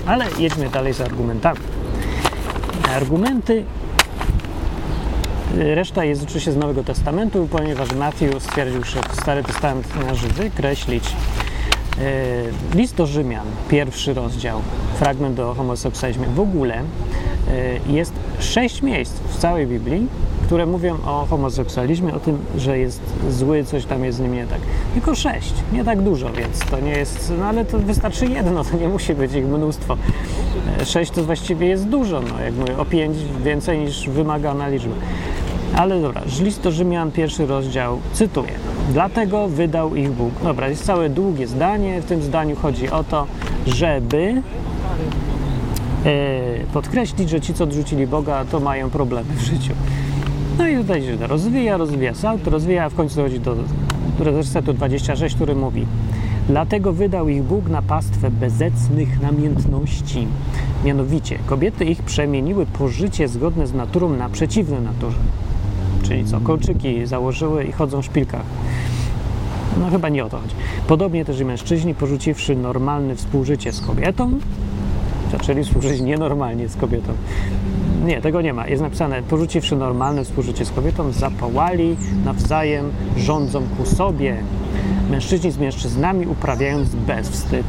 Ale 0.05 0.25
jedźmy 0.39 0.69
dalej 0.69 0.93
z 0.93 1.01
argumentami. 1.01 1.59
Argumenty 2.95 3.63
Reszta 5.55 6.03
jest 6.03 6.23
oczywiście 6.23 6.51
z 6.51 6.57
Nowego 6.57 6.83
Testamentu, 6.83 7.47
ponieważ 7.51 7.93
Matthew 7.95 8.43
stwierdził, 8.43 8.83
że 8.83 8.99
Stary 9.21 9.43
Testament 9.43 9.87
należy 9.95 10.27
wykreślić. 10.27 11.03
E, 11.99 12.75
list 12.75 12.95
do 12.95 13.05
Rzymian, 13.05 13.45
pierwszy 13.69 14.13
rozdział, 14.13 14.61
fragment 14.99 15.39
o 15.39 15.53
homoseksualizmie. 15.53 16.27
W 16.27 16.39
ogóle 16.39 16.75
e, 16.75 16.83
jest 17.89 18.13
sześć 18.39 18.81
miejsc 18.81 19.13
w 19.13 19.37
całej 19.37 19.67
Biblii, 19.67 20.07
które 20.45 20.65
mówią 20.65 20.97
o 21.05 21.25
homoseksualizmie, 21.29 22.13
o 22.13 22.19
tym, 22.19 22.37
że 22.57 22.79
jest 22.79 23.01
zły, 23.29 23.63
coś 23.63 23.85
tam 23.85 24.03
jest 24.03 24.17
z 24.17 24.21
nim 24.21 24.33
nie 24.33 24.47
tak. 24.47 24.59
Tylko 24.93 25.15
sześć, 25.15 25.53
nie 25.73 25.83
tak 25.83 26.01
dużo, 26.01 26.33
więc 26.33 26.59
to 26.59 26.79
nie 26.79 26.91
jest, 26.91 27.33
no 27.39 27.45
ale 27.45 27.65
to 27.65 27.79
wystarczy 27.79 28.25
jedno, 28.25 28.63
to 28.63 28.77
nie 28.77 28.87
musi 28.87 29.15
być 29.15 29.33
ich 29.33 29.45
mnóstwo. 29.45 29.97
E, 30.81 30.85
sześć 30.85 31.11
to 31.11 31.23
właściwie 31.23 31.67
jest 31.67 31.87
dużo, 31.87 32.21
no 32.21 32.39
jak 32.39 32.53
mówię, 32.53 32.77
o 32.77 32.85
pięć 32.85 33.17
więcej 33.43 33.79
niż 33.79 34.09
wymagana 34.09 34.67
liczba. 34.67 34.95
Ale 35.75 36.01
dobra, 36.01 36.21
list 36.41 36.61
do 36.61 36.71
Rzymian, 36.71 37.11
pierwszy 37.11 37.45
rozdział, 37.45 37.99
cytuję. 38.13 38.53
Dlatego 38.87 39.47
wydał 39.47 39.95
ich 39.95 40.11
Bóg. 40.11 40.31
Dobra, 40.43 40.69
jest 40.69 40.85
całe 40.85 41.09
długie 41.09 41.47
zdanie. 41.47 42.01
W 42.01 42.05
tym 42.05 42.21
zdaniu 42.21 42.55
chodzi 42.55 42.89
o 42.89 43.03
to, 43.03 43.27
żeby 43.67 44.41
e, 46.05 46.13
podkreślić, 46.73 47.29
że 47.29 47.41
ci, 47.41 47.53
co 47.53 47.63
odrzucili 47.63 48.07
Boga, 48.07 48.45
to 48.45 48.59
mają 48.59 48.89
problemy 48.89 49.33
w 49.35 49.41
życiu. 49.41 49.73
No 50.57 50.67
i 50.67 50.77
tutaj 50.77 51.03
się 51.03 51.27
rozwija, 51.27 51.77
rozwija 51.77 52.13
salt, 52.13 52.47
rozwija, 52.47 52.85
a 52.85 52.89
w 52.89 52.95
końcu 52.95 53.15
dochodzi 53.15 53.39
do 53.39 53.55
wersetu 54.19 54.73
26, 54.73 55.35
który 55.35 55.55
mówi 55.55 55.85
Dlatego 56.49 56.93
wydał 56.93 57.29
ich 57.29 57.43
Bóg 57.43 57.69
na 57.69 57.81
pastwę 57.81 58.31
bezecnych 58.31 59.21
namiętności. 59.21 60.27
Mianowicie, 60.85 61.39
kobiety 61.45 61.85
ich 61.85 62.03
przemieniły 62.03 62.65
pożycie 62.65 63.27
zgodne 63.27 63.67
z 63.67 63.73
naturą 63.73 64.09
na 64.09 64.29
przeciwne 64.29 64.81
naturze. 64.81 65.17
Czyli 66.03 66.25
co, 66.25 66.39
kolczyki 66.39 67.05
założyły 67.05 67.63
i 67.63 67.71
chodzą 67.71 68.01
w 68.01 68.05
szpilkach. 68.05 68.41
No 69.79 69.89
chyba 69.89 70.09
nie 70.09 70.25
o 70.25 70.29
to 70.29 70.37
chodzi. 70.37 70.55
Podobnie 70.87 71.25
też 71.25 71.39
i 71.39 71.45
mężczyźni, 71.45 71.95
porzuciwszy 71.95 72.55
normalne 72.55 73.15
współżycie 73.15 73.73
z 73.73 73.81
kobietą, 73.81 74.31
zaczęli 75.31 75.63
współżyć 75.63 76.01
nienormalnie 76.01 76.69
z 76.69 76.75
kobietą. 76.75 77.13
Nie, 78.05 78.21
tego 78.21 78.41
nie 78.41 78.53
ma. 78.53 78.67
Jest 78.67 78.81
napisane, 78.81 79.23
porzuciwszy 79.23 79.75
normalne 79.75 80.23
współżycie 80.23 80.65
z 80.65 80.71
kobietą, 80.71 81.11
zapałali 81.11 81.97
nawzajem, 82.25 82.91
rządzą 83.17 83.63
ku 83.77 83.85
sobie. 83.85 84.37
Mężczyźni 85.11 85.51
z 85.51 85.57
mężczyznami 85.57 86.27
uprawiając 86.27 86.95
bezwstyd 86.95 87.65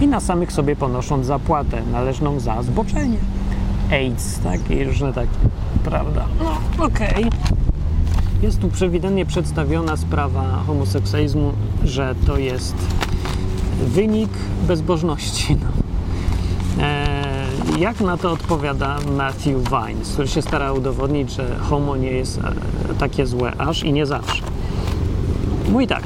i 0.00 0.06
na 0.06 0.20
samych 0.20 0.52
sobie 0.52 0.76
ponosząc 0.76 1.26
zapłatę 1.26 1.82
należną 1.92 2.40
za 2.40 2.62
zboczenie. 2.62 3.18
AIDS, 3.92 4.38
tak? 4.38 4.70
I 4.70 4.84
różne 4.84 5.12
takie, 5.12 5.38
prawda? 5.84 6.26
No, 6.38 6.84
okej. 6.84 7.24
Okay. 7.24 7.61
Jest 8.42 8.60
tu 8.60 8.68
przewidentnie 8.68 9.26
przedstawiona 9.26 9.96
sprawa 9.96 10.62
homoseksualizmu, 10.66 11.52
że 11.84 12.14
to 12.26 12.38
jest 12.38 12.74
wynik 13.86 14.30
bezbożności. 14.68 15.56
No. 15.56 15.68
Eee, 16.84 17.80
jak 17.80 18.00
na 18.00 18.16
to 18.16 18.32
odpowiada 18.32 18.98
Matthew 19.16 19.56
Vines, 19.70 20.12
który 20.12 20.28
się 20.28 20.42
stara 20.42 20.72
udowodnić, 20.72 21.32
że 21.32 21.56
homo 21.56 21.96
nie 21.96 22.10
jest 22.10 22.38
e, 22.38 22.94
takie 22.98 23.26
złe 23.26 23.52
aż 23.58 23.82
i 23.84 23.92
nie 23.92 24.06
zawsze. 24.06 24.42
Mówi 25.68 25.86
tak. 25.86 26.02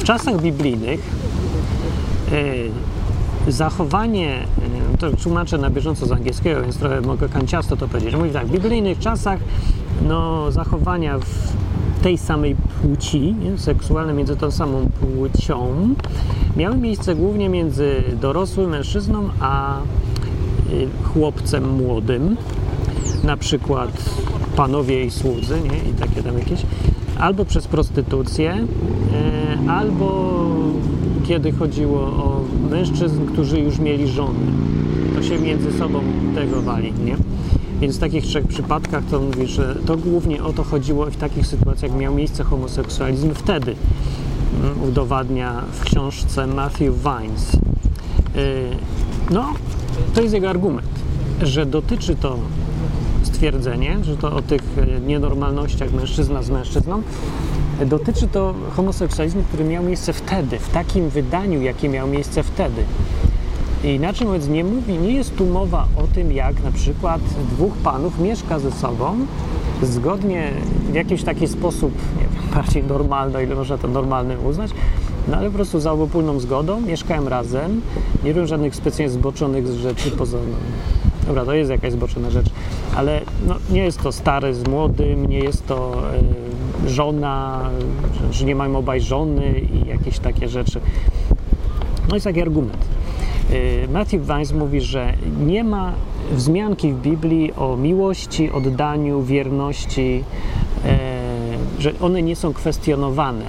W 0.00 0.04
czasach 0.04 0.40
biblijnych 0.40 1.00
e, 3.48 3.50
zachowanie, 3.50 4.46
e, 4.94 4.98
to 4.98 5.10
tłumaczę 5.16 5.58
na 5.58 5.70
bieżąco 5.70 6.06
z 6.06 6.12
angielskiego, 6.12 6.62
więc 6.62 6.76
trochę 6.76 7.00
mogę 7.00 7.28
kanciasto 7.28 7.76
to 7.76 7.88
powiedzieć. 7.88 8.14
Mówi 8.14 8.30
tak, 8.30 8.46
w 8.46 8.50
biblijnych 8.50 8.98
czasach 8.98 9.38
no, 10.08 10.52
zachowania 10.52 11.18
w 11.18 12.02
tej 12.02 12.18
samej 12.18 12.56
płci, 12.82 13.34
nie, 13.34 13.58
seksualne 13.58 14.12
między 14.12 14.36
tą 14.36 14.50
samą 14.50 14.88
płcią, 15.00 15.88
miały 16.56 16.76
miejsce 16.76 17.14
głównie 17.14 17.48
między 17.48 18.02
dorosłym 18.20 18.70
mężczyzną 18.70 19.28
a 19.40 19.78
y, 19.78 20.88
chłopcem 21.04 21.76
młodym, 21.76 22.36
na 23.24 23.36
przykład 23.36 24.10
panowie 24.56 25.04
i 25.04 25.10
słudzy, 25.10 25.54
nie? 25.60 25.90
i 25.90 25.94
takie 25.94 26.22
tam 26.22 26.38
jakieś, 26.38 26.62
albo 27.18 27.44
przez 27.44 27.66
prostytucję, 27.66 28.54
y, 29.66 29.70
albo 29.70 30.32
kiedy 31.24 31.52
chodziło 31.52 32.00
o 32.00 32.40
mężczyzn, 32.70 33.26
którzy 33.26 33.60
już 33.60 33.78
mieli 33.78 34.08
żony. 34.08 34.38
To 35.16 35.22
się 35.22 35.38
między 35.38 35.72
sobą 35.78 36.00
tegowali, 36.34 36.92
nie? 37.04 37.16
Więc 37.82 37.96
w 37.96 38.00
takich 38.00 38.24
trzech 38.24 38.46
przypadkach 38.46 39.04
to 39.10 39.20
mówi, 39.20 39.46
że 39.46 39.74
to 39.86 39.96
głównie 39.96 40.44
o 40.44 40.52
to 40.52 40.64
chodziło 40.64 41.06
w 41.06 41.16
takich 41.16 41.46
sytuacjach 41.46 41.96
miał 41.96 42.14
miejsce 42.14 42.44
homoseksualizm 42.44 43.34
wtedy. 43.34 43.74
mm, 44.64 44.82
Udowadnia 44.82 45.62
w 45.72 45.84
książce 45.84 46.46
Matthew 46.46 46.94
Vines. 46.94 47.52
Yy, 47.52 48.42
No, 49.30 49.54
to 50.14 50.22
jest 50.22 50.34
jego 50.34 50.50
argument, 50.50 50.88
że 51.42 51.66
dotyczy 51.66 52.16
to 52.16 52.38
stwierdzenie, 53.22 53.98
że 54.02 54.16
to 54.16 54.36
o 54.36 54.42
tych 54.42 54.62
e, 54.78 55.00
nienormalnościach 55.00 55.92
mężczyzna 55.92 56.42
z 56.42 56.50
mężczyzną, 56.50 57.02
dotyczy 57.86 58.28
to 58.28 58.54
homoseksualizmu, 58.76 59.42
który 59.42 59.64
miał 59.64 59.84
miejsce 59.84 60.12
wtedy, 60.12 60.58
w 60.58 60.68
takim 60.68 61.08
wydaniu, 61.08 61.62
jakie 61.62 61.88
miał 61.88 62.08
miejsce 62.08 62.42
wtedy. 62.42 62.84
Inaczej 63.84 64.26
mówiąc, 64.26 64.48
nie 64.48 64.64
mówi, 64.64 64.98
nie 64.98 65.12
jest 65.12 65.36
tu 65.36 65.46
mowa 65.46 65.86
o 65.96 66.02
tym, 66.14 66.32
jak 66.32 66.62
na 66.62 66.72
przykład 66.72 67.20
dwóch 67.52 67.72
panów 67.76 68.20
mieszka 68.20 68.58
ze 68.58 68.72
sobą 68.72 69.16
zgodnie 69.82 70.50
w 70.90 70.94
jakiś 70.94 71.22
taki 71.22 71.48
sposób, 71.48 71.92
nie 72.16 72.22
wiem, 72.22 72.50
bardziej 72.54 72.84
normalny, 72.84 73.38
o 73.38 73.40
ile 73.40 73.54
można 73.54 73.78
to 73.78 73.88
normalnym 73.88 74.46
uznać, 74.46 74.70
no 75.28 75.36
ale 75.36 75.50
po 75.50 75.54
prostu 75.54 75.80
za 75.80 75.92
obopólną 75.92 76.40
zgodą 76.40 76.80
mieszkają 76.80 77.28
razem, 77.28 77.80
nie 78.24 78.32
robią 78.32 78.46
żadnych 78.46 78.76
specjalnie 78.76 79.12
zboczonych 79.14 79.66
rzeczy 79.66 80.10
poza, 80.10 80.38
no, 80.38 80.56
dobra, 81.26 81.44
to 81.44 81.54
jest 81.54 81.70
jakaś 81.70 81.92
zboczona 81.92 82.30
rzecz, 82.30 82.46
ale 82.96 83.20
no, 83.46 83.54
nie 83.70 83.84
jest 83.84 84.02
to 84.02 84.12
stary 84.12 84.54
z 84.54 84.68
młodym, 84.68 85.26
nie 85.26 85.38
jest 85.38 85.66
to 85.66 85.92
e, 86.86 86.90
żona, 86.90 87.70
że, 88.20 88.32
że 88.32 88.44
nie 88.44 88.54
mają 88.54 88.76
obaj 88.76 89.00
żony 89.00 89.60
i 89.60 89.88
jakieś 89.88 90.18
takie 90.18 90.48
rzeczy. 90.48 90.80
No 92.08 92.14
jest 92.14 92.24
taki 92.24 92.42
argument. 92.42 92.91
Y, 93.50 93.88
Matthew 93.92 94.26
Vines 94.26 94.52
mówi, 94.52 94.80
że 94.80 95.12
nie 95.40 95.64
ma 95.64 95.92
wzmianki 96.32 96.92
w 96.92 97.00
Biblii 97.00 97.52
o 97.52 97.76
miłości, 97.76 98.50
oddaniu, 98.50 99.22
wierności, 99.22 100.24
e, 100.84 100.98
że 101.78 101.92
one 102.00 102.22
nie 102.22 102.36
są 102.36 102.52
kwestionowane 102.52 103.44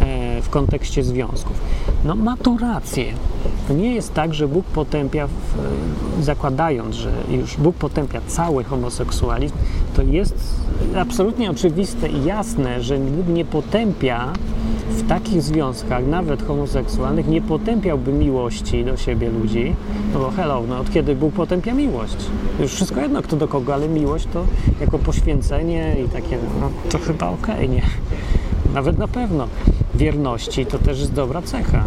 e, 0.00 0.42
w 0.42 0.48
kontekście 0.48 1.04
związków. 1.04 1.60
No 2.04 2.14
ma 2.14 2.36
tu 2.36 2.58
rację. 2.58 3.04
To 3.68 3.74
nie 3.74 3.94
jest 3.94 4.14
tak, 4.14 4.34
że 4.34 4.48
Bóg 4.48 4.64
potępia, 4.64 5.24
e, 5.24 6.22
zakładając, 6.22 6.94
że 6.94 7.10
już 7.30 7.56
Bóg 7.56 7.76
potępia 7.76 8.20
cały 8.26 8.64
homoseksualizm, 8.64 9.54
to 9.96 10.02
jest 10.02 10.60
absolutnie 10.96 11.50
oczywiste 11.50 12.08
i 12.08 12.24
jasne, 12.24 12.82
że 12.82 12.98
Bóg 12.98 13.28
nie 13.28 13.44
potępia 13.44 14.32
w 14.88 15.08
takich 15.08 15.42
związkach, 15.42 16.06
nawet 16.06 16.46
homoseksualnych, 16.46 17.28
nie 17.28 17.40
potępiałby 17.40 18.12
miłości 18.12 18.84
do 18.84 18.96
siebie 18.96 19.30
ludzi, 19.30 19.76
no 20.12 20.18
bo 20.18 20.30
hello, 20.30 20.62
no 20.68 20.78
od 20.78 20.92
kiedy 20.92 21.14
Bóg 21.14 21.34
potępia 21.34 21.74
miłość? 21.74 22.16
Już 22.60 22.72
wszystko 22.72 23.00
jedno 23.00 23.22
kto 23.22 23.36
do 23.36 23.48
kogo, 23.48 23.74
ale 23.74 23.88
miłość 23.88 24.28
to 24.32 24.44
jako 24.80 24.98
poświęcenie 24.98 25.96
i 26.06 26.08
takie, 26.08 26.38
no 26.60 26.70
to 26.90 26.98
chyba 26.98 27.28
okej, 27.28 27.68
nie? 27.68 27.82
Nawet 28.74 28.98
na 28.98 29.08
pewno. 29.08 29.48
Wierności 29.94 30.66
to 30.66 30.78
też 30.78 30.98
jest 31.00 31.12
dobra 31.12 31.42
cecha. 31.42 31.84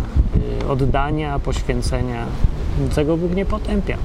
Yy, 0.61 0.67
Oddania, 0.69 1.39
poświęcenia. 1.39 2.25
Tego 2.95 3.17
Bóg 3.17 3.35
nie 3.35 3.45
potępia. 3.45 3.97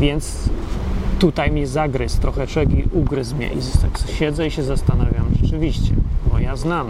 Więc 0.00 0.48
tutaj 1.18 1.50
mnie 1.50 1.66
zagryzł 1.66 2.20
trochę 2.20 2.46
człowiek 2.46 2.70
i 2.72 2.88
ugryzł 2.92 3.36
mnie. 3.36 3.46
I 3.46 3.58
tak 3.82 4.10
siedzę 4.10 4.46
i 4.46 4.50
się 4.50 4.62
zastanawiam, 4.62 5.26
rzeczywiście, 5.42 5.94
bo 6.32 6.38
ja 6.38 6.56
znam 6.56 6.86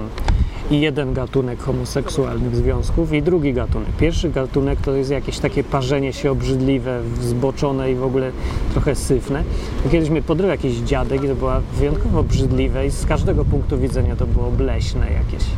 i 0.70 0.80
jeden 0.80 1.12
gatunek 1.12 1.60
homoseksualnych 1.60 2.56
związków 2.56 3.12
i 3.12 3.22
drugi 3.22 3.52
gatunek. 3.52 3.88
Pierwszy 4.00 4.30
gatunek 4.30 4.80
to 4.80 4.92
jest 4.92 5.10
jakieś 5.10 5.38
takie 5.38 5.64
parzenie 5.64 6.12
się 6.12 6.30
obrzydliwe, 6.30 7.00
zboczone 7.20 7.92
i 7.92 7.94
w 7.94 8.04
ogóle 8.04 8.30
trochę 8.72 8.94
syfne. 8.94 9.42
Kiedyś 9.90 10.10
mnie 10.10 10.22
podrył 10.22 10.48
jakiś 10.48 10.76
dziadek 10.76 11.24
i 11.24 11.28
to 11.28 11.34
było 11.34 11.52
wyjątkowo 11.78 12.20
obrzydliwe 12.20 12.86
i 12.86 12.90
z 12.90 13.06
każdego 13.06 13.44
punktu 13.44 13.78
widzenia 13.78 14.16
to 14.16 14.26
było 14.26 14.50
bleśne 14.50 15.06
jakieś. 15.12 15.48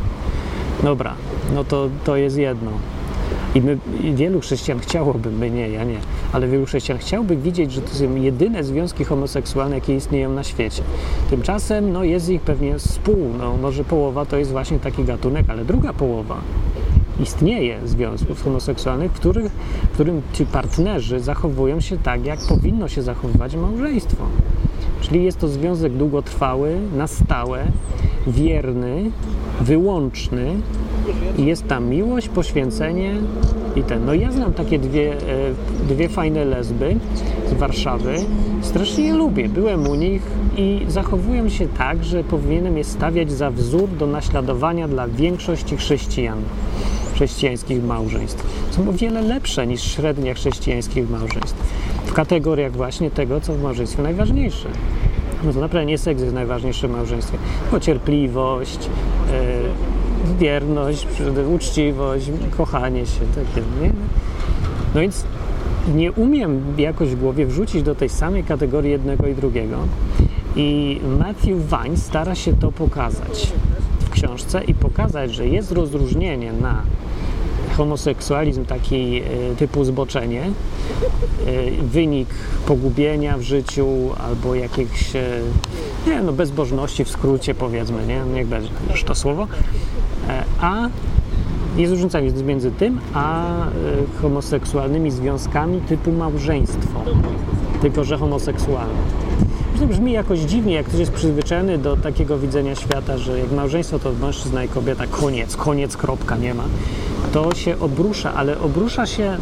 Dobra, 0.83 1.13
no 1.55 1.63
to, 1.63 1.89
to 2.03 2.15
jest 2.15 2.37
jedno. 2.37 2.71
I, 3.55 3.61
my, 3.61 3.77
I 4.03 4.13
wielu 4.13 4.39
chrześcijan 4.39 4.79
chciałoby, 4.79 5.31
my 5.31 5.51
nie, 5.51 5.69
ja 5.69 5.83
nie, 5.83 5.97
ale 6.33 6.47
wielu 6.47 6.65
chrześcijan 6.65 6.97
chciałby 6.97 7.35
widzieć, 7.35 7.71
że 7.71 7.81
to 7.81 7.95
są 7.95 8.15
jedyne 8.15 8.63
związki 8.63 9.03
homoseksualne, 9.03 9.75
jakie 9.75 9.95
istnieją 9.95 10.33
na 10.33 10.43
świecie. 10.43 10.83
Tymczasem 11.29 11.91
no, 11.91 12.03
jest 12.03 12.29
ich 12.29 12.41
pewnie 12.41 12.79
z 12.79 12.99
pół, 12.99 13.29
no, 13.37 13.57
może 13.57 13.83
połowa 13.83 14.25
to 14.25 14.37
jest 14.37 14.51
właśnie 14.51 14.79
taki 14.79 15.03
gatunek, 15.03 15.45
ale 15.49 15.65
druga 15.65 15.93
połowa 15.93 16.41
istnieje 17.23 17.79
związków 17.85 18.43
homoseksualnych, 18.43 19.11
w, 19.11 19.15
których, 19.19 19.51
w 19.91 19.93
którym 19.93 20.21
ci 20.33 20.45
partnerzy 20.45 21.19
zachowują 21.19 21.79
się 21.79 21.97
tak, 21.97 22.25
jak 22.25 22.39
powinno 22.49 22.87
się 22.87 23.01
zachowywać 23.01 23.55
małżeństwo. 23.55 24.25
Czyli 25.01 25.23
jest 25.23 25.39
to 25.39 25.47
związek 25.47 25.93
długotrwały, 25.93 26.77
na 26.95 27.07
stałe, 27.07 27.65
wierny, 28.27 29.11
wyłączny 29.61 30.55
jest 31.37 31.67
tam 31.67 31.85
miłość, 31.85 32.29
poświęcenie 32.29 33.15
i 33.75 33.83
ten. 33.83 34.05
No 34.05 34.13
ja 34.13 34.31
znam 34.31 34.53
takie 34.53 34.79
dwie, 34.79 35.13
e, 35.13 35.17
dwie 35.89 36.09
fajne 36.09 36.45
lesby 36.45 36.95
z 37.49 37.53
Warszawy. 37.53 38.15
Strasznie 38.61 39.03
je 39.03 39.13
lubię. 39.13 39.49
Byłem 39.49 39.87
u 39.87 39.95
nich 39.95 40.21
i 40.57 40.85
zachowują 40.87 41.49
się 41.49 41.67
tak, 41.67 42.03
że 42.03 42.23
powinienem 42.23 42.77
je 42.77 42.83
stawiać 42.83 43.31
za 43.31 43.51
wzór 43.51 43.89
do 43.89 44.07
naśladowania 44.07 44.87
dla 44.87 45.07
większości 45.07 45.77
chrześcijan, 45.77 46.37
chrześcijańskich 47.13 47.83
małżeństw. 47.83 48.67
Są 48.71 48.89
o 48.89 48.93
wiele 48.93 49.21
lepsze 49.21 49.67
niż 49.67 49.81
średnia 49.81 50.33
chrześcijańskich 50.33 51.09
małżeństw. 51.09 51.63
W 52.05 52.13
kategoriach 52.13 52.71
właśnie 52.71 53.11
tego, 53.11 53.41
co 53.41 53.53
w 53.53 53.61
małżeństwie 53.61 54.03
najważniejsze. 54.03 54.69
No 55.43 55.53
to 55.53 55.59
naprawdę 55.59 55.85
nie 55.85 55.97
seks 55.97 56.21
jest 56.21 56.33
najważniejszy 56.33 56.87
w 56.87 56.91
małżeństwie, 56.91 57.37
tylko 57.63 57.79
cierpliwość, 57.79 58.79
yy, 58.79 59.88
wierność, 60.39 61.07
uczciwość, 61.55 62.31
kochanie 62.57 63.05
się, 63.05 63.19
takie, 63.35 63.65
nie? 63.81 63.91
No 64.95 65.01
więc 65.01 65.25
nie 65.95 66.11
umiem 66.11 66.63
jakoś 66.77 67.09
w 67.09 67.19
głowie 67.19 67.45
wrzucić 67.45 67.83
do 67.83 67.95
tej 67.95 68.09
samej 68.09 68.43
kategorii 68.43 68.91
jednego 68.91 69.27
i 69.27 69.35
drugiego. 69.35 69.77
I 70.55 70.99
Matthew 71.19 71.57
Vine 71.57 71.97
stara 71.97 72.35
się 72.35 72.53
to 72.53 72.71
pokazać 72.71 73.51
w 73.99 74.09
książce 74.09 74.63
i 74.63 74.73
pokazać, 74.73 75.33
że 75.33 75.47
jest 75.47 75.71
rozróżnienie 75.71 76.53
na 76.53 76.83
homoseksualizm 77.77 78.65
taki 78.65 79.21
e, 79.21 79.55
typu 79.55 79.83
zboczenie, 79.83 80.41
e, 80.41 80.51
wynik 81.81 82.29
pogubienia 82.65 83.37
w 83.37 83.41
życiu 83.41 83.87
albo 84.17 84.55
jakiejś 84.55 85.15
e, 85.15 85.41
nie 86.07 86.21
no 86.21 86.33
bezbożności 86.33 87.05
w 87.05 87.09
skrócie 87.09 87.55
powiedzmy, 87.55 88.07
nie? 88.07 88.21
Niech 88.33 88.47
będzie 88.47 88.69
już 88.91 89.03
to 89.03 89.15
słowo, 89.15 89.47
a 90.61 90.89
jest 91.77 91.91
różnica 91.91 92.19
między 92.45 92.71
tym 92.71 92.99
a 93.13 93.45
homoseksualnymi 94.21 95.11
związkami 95.11 95.81
typu 95.81 96.11
małżeństwo, 96.11 97.01
tylko 97.81 98.03
że 98.03 98.17
homoseksualne. 98.17 98.99
To 99.79 99.87
brzmi 99.87 100.11
jakoś 100.11 100.39
dziwnie, 100.39 100.73
jak 100.73 100.85
ktoś 100.85 100.99
jest 100.99 101.11
przyzwyczajony 101.11 101.77
do 101.77 101.97
takiego 101.97 102.39
widzenia 102.39 102.75
świata, 102.75 103.17
że 103.17 103.39
jak 103.39 103.51
małżeństwo 103.51 103.99
to 103.99 104.11
mężczyzna 104.21 104.63
i 104.63 104.67
kobieta, 104.67 105.07
koniec, 105.07 105.55
koniec, 105.55 105.97
kropka, 105.97 106.37
nie 106.37 106.53
ma. 106.53 106.63
To 107.33 107.55
się 107.55 107.79
obrusza, 107.79 108.33
ale 108.33 108.59
obrusza 108.59 109.05
się 109.05 109.23
e, 109.23 109.37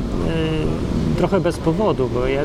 trochę 1.18 1.40
bez 1.40 1.58
powodu, 1.58 2.10
bo 2.14 2.28
ja 2.28 2.42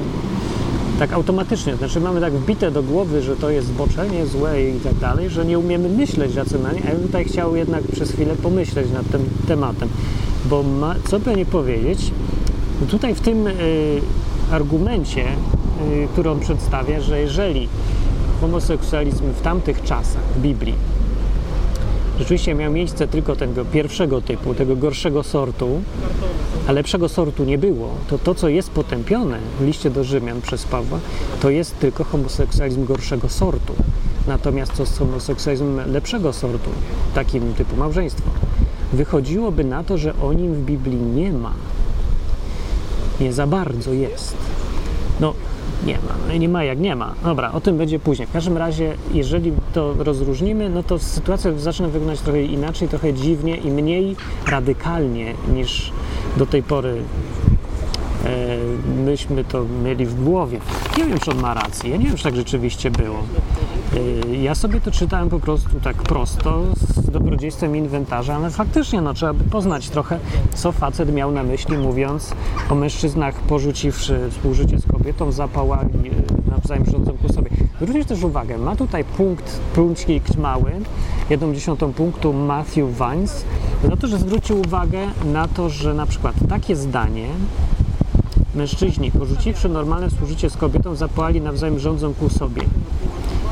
tak 1.02 1.12
automatycznie, 1.12 1.76
znaczy 1.76 2.00
mamy 2.00 2.20
tak 2.20 2.32
wbite 2.32 2.70
do 2.70 2.82
głowy, 2.82 3.22
że 3.22 3.36
to 3.36 3.50
jest 3.50 3.68
zboczenie 3.68 4.26
złe 4.26 4.62
i 4.62 4.80
tak 4.80 4.94
dalej, 4.94 5.30
że 5.30 5.44
nie 5.44 5.58
umiemy 5.58 5.88
myśleć 5.88 6.34
racjonalnie, 6.34 6.80
a 6.84 6.88
ja 6.88 6.94
bym 6.94 7.02
tutaj 7.02 7.24
chciał 7.24 7.56
jednak 7.56 7.82
przez 7.82 8.12
chwilę 8.12 8.34
pomyśleć 8.42 8.90
nad 8.90 9.10
tym 9.10 9.24
tematem, 9.48 9.88
bo 10.44 10.62
ma, 10.62 10.94
co 11.04 11.18
by 11.18 11.36
nie 11.36 11.46
powiedzieć, 11.46 12.10
tutaj 12.90 13.14
w 13.14 13.20
tym 13.20 13.46
y, 13.46 13.52
argumencie, 14.50 15.24
y, 15.24 16.08
który 16.12 16.30
on 16.30 16.40
przedstawia, 16.40 17.00
że 17.00 17.20
jeżeli 17.20 17.68
homoseksualizm 18.40 19.24
w 19.32 19.40
tamtych 19.40 19.82
czasach 19.82 20.22
w 20.36 20.40
Biblii 20.40 20.74
rzeczywiście 22.18 22.54
miał 22.54 22.72
miejsce 22.72 23.08
tylko 23.08 23.36
tego 23.36 23.64
pierwszego 23.64 24.20
typu, 24.20 24.54
tego 24.54 24.76
gorszego 24.76 25.22
sortu, 25.22 25.82
a 26.66 26.72
lepszego 26.72 27.08
sortu 27.08 27.44
nie 27.44 27.58
było, 27.58 27.90
to 28.08 28.18
to, 28.18 28.34
co 28.34 28.48
jest 28.48 28.70
potępione 28.70 29.38
w 29.60 29.64
liście 29.64 29.90
do 29.90 30.04
Rzymian 30.04 30.40
przez 30.40 30.64
Pawła, 30.64 30.98
to 31.40 31.50
jest 31.50 31.78
tylko 31.78 32.04
homoseksualizm 32.04 32.84
gorszego 32.84 33.28
sortu. 33.28 33.74
Natomiast 34.26 34.72
co 34.72 34.86
z 34.86 34.98
homoseksualizmem 34.98 35.92
lepszego 35.92 36.32
sortu, 36.32 36.70
takim 37.14 37.54
typu 37.54 37.76
małżeństwo, 37.76 38.30
wychodziłoby 38.92 39.64
na 39.64 39.84
to, 39.84 39.98
że 39.98 40.14
o 40.22 40.32
nim 40.32 40.54
w 40.54 40.58
Biblii 40.58 40.96
nie 40.96 41.32
ma. 41.32 41.52
Nie 43.20 43.32
za 43.32 43.46
bardzo 43.46 43.92
jest. 43.92 44.36
No, 45.20 45.34
nie 45.86 45.94
ma. 45.94 46.14
No, 46.28 46.36
nie 46.36 46.48
ma 46.48 46.64
jak 46.64 46.78
nie 46.78 46.96
ma. 46.96 47.14
Dobra, 47.24 47.52
o 47.52 47.60
tym 47.60 47.78
będzie 47.78 47.98
później. 47.98 48.28
W 48.28 48.32
każdym 48.32 48.56
razie, 48.56 48.94
jeżeli 49.14 49.52
to 49.72 49.94
rozróżnimy, 49.98 50.68
no 50.68 50.82
to 50.82 50.98
sytuacja 50.98 51.58
zaczyna 51.58 51.88
wyglądać 51.88 52.20
trochę 52.20 52.42
inaczej, 52.42 52.88
trochę 52.88 53.14
dziwnie 53.14 53.56
i 53.56 53.70
mniej 53.70 54.16
radykalnie 54.46 55.34
niż 55.54 55.92
do 56.36 56.46
tej 56.46 56.62
pory 56.62 57.02
myśmy 59.04 59.44
to 59.44 59.64
mieli 59.84 60.06
w 60.06 60.24
głowie. 60.24 60.60
Nie 60.98 61.04
wiem, 61.04 61.18
czy 61.18 61.30
on 61.30 61.40
ma 61.40 61.54
rację, 61.54 61.90
ja 61.90 61.96
nie 61.96 62.06
wiem, 62.06 62.16
czy 62.16 62.24
tak 62.24 62.36
rzeczywiście 62.36 62.90
było. 62.90 63.18
E, 64.28 64.36
ja 64.36 64.54
sobie 64.54 64.80
to 64.80 64.90
czytałem 64.90 65.28
po 65.28 65.40
prostu 65.40 65.80
tak 65.80 65.96
prosto, 65.96 66.62
z 66.76 67.10
dobrodziejstwem 67.10 67.76
inwentarza, 67.76 68.34
ale 68.34 68.50
faktycznie 68.50 69.00
no, 69.00 69.14
trzeba 69.14 69.32
by 69.32 69.44
poznać 69.44 69.88
trochę, 69.88 70.18
co 70.54 70.72
facet 70.72 71.14
miał 71.14 71.30
na 71.30 71.42
myśli, 71.42 71.78
mówiąc 71.78 72.34
o 72.70 72.74
mężczyznach 72.74 73.34
porzuciwszy 73.34 74.30
współżycie 74.30 74.78
z 74.78 74.86
kobietą, 74.86 75.32
zapałami 75.32 76.10
e, 76.10 76.50
nawzajem 76.50 76.84
rządzą 76.84 77.12
ku 77.12 77.32
sobie. 77.32 77.50
Zwróćcie 77.82 78.04
też 78.04 78.22
uwagę, 78.22 78.58
ma 78.58 78.76
tutaj 78.76 79.04
punkt, 79.04 79.60
punkcik 79.74 80.36
mały, 80.38 80.72
jedną 81.30 81.54
dziesiątą 81.54 81.92
punktu 81.92 82.32
Matthew 82.32 82.86
Vines, 82.98 83.44
za 83.84 83.96
to, 83.96 84.06
że 84.06 84.18
zwrócił 84.18 84.60
uwagę 84.60 84.98
na 85.24 85.48
to, 85.48 85.68
że 85.68 85.94
na 85.94 86.06
przykład 86.06 86.34
takie 86.48 86.76
zdanie 86.76 87.26
mężczyźni, 88.54 89.10
porzuciwszy 89.10 89.68
normalne 89.68 90.10
współżycie 90.10 90.50
z 90.50 90.56
kobietą, 90.56 90.94
zapałali 90.94 91.40
nawzajem 91.40 91.78
rządzą 91.78 92.14
ku 92.14 92.28
sobie. 92.28 92.62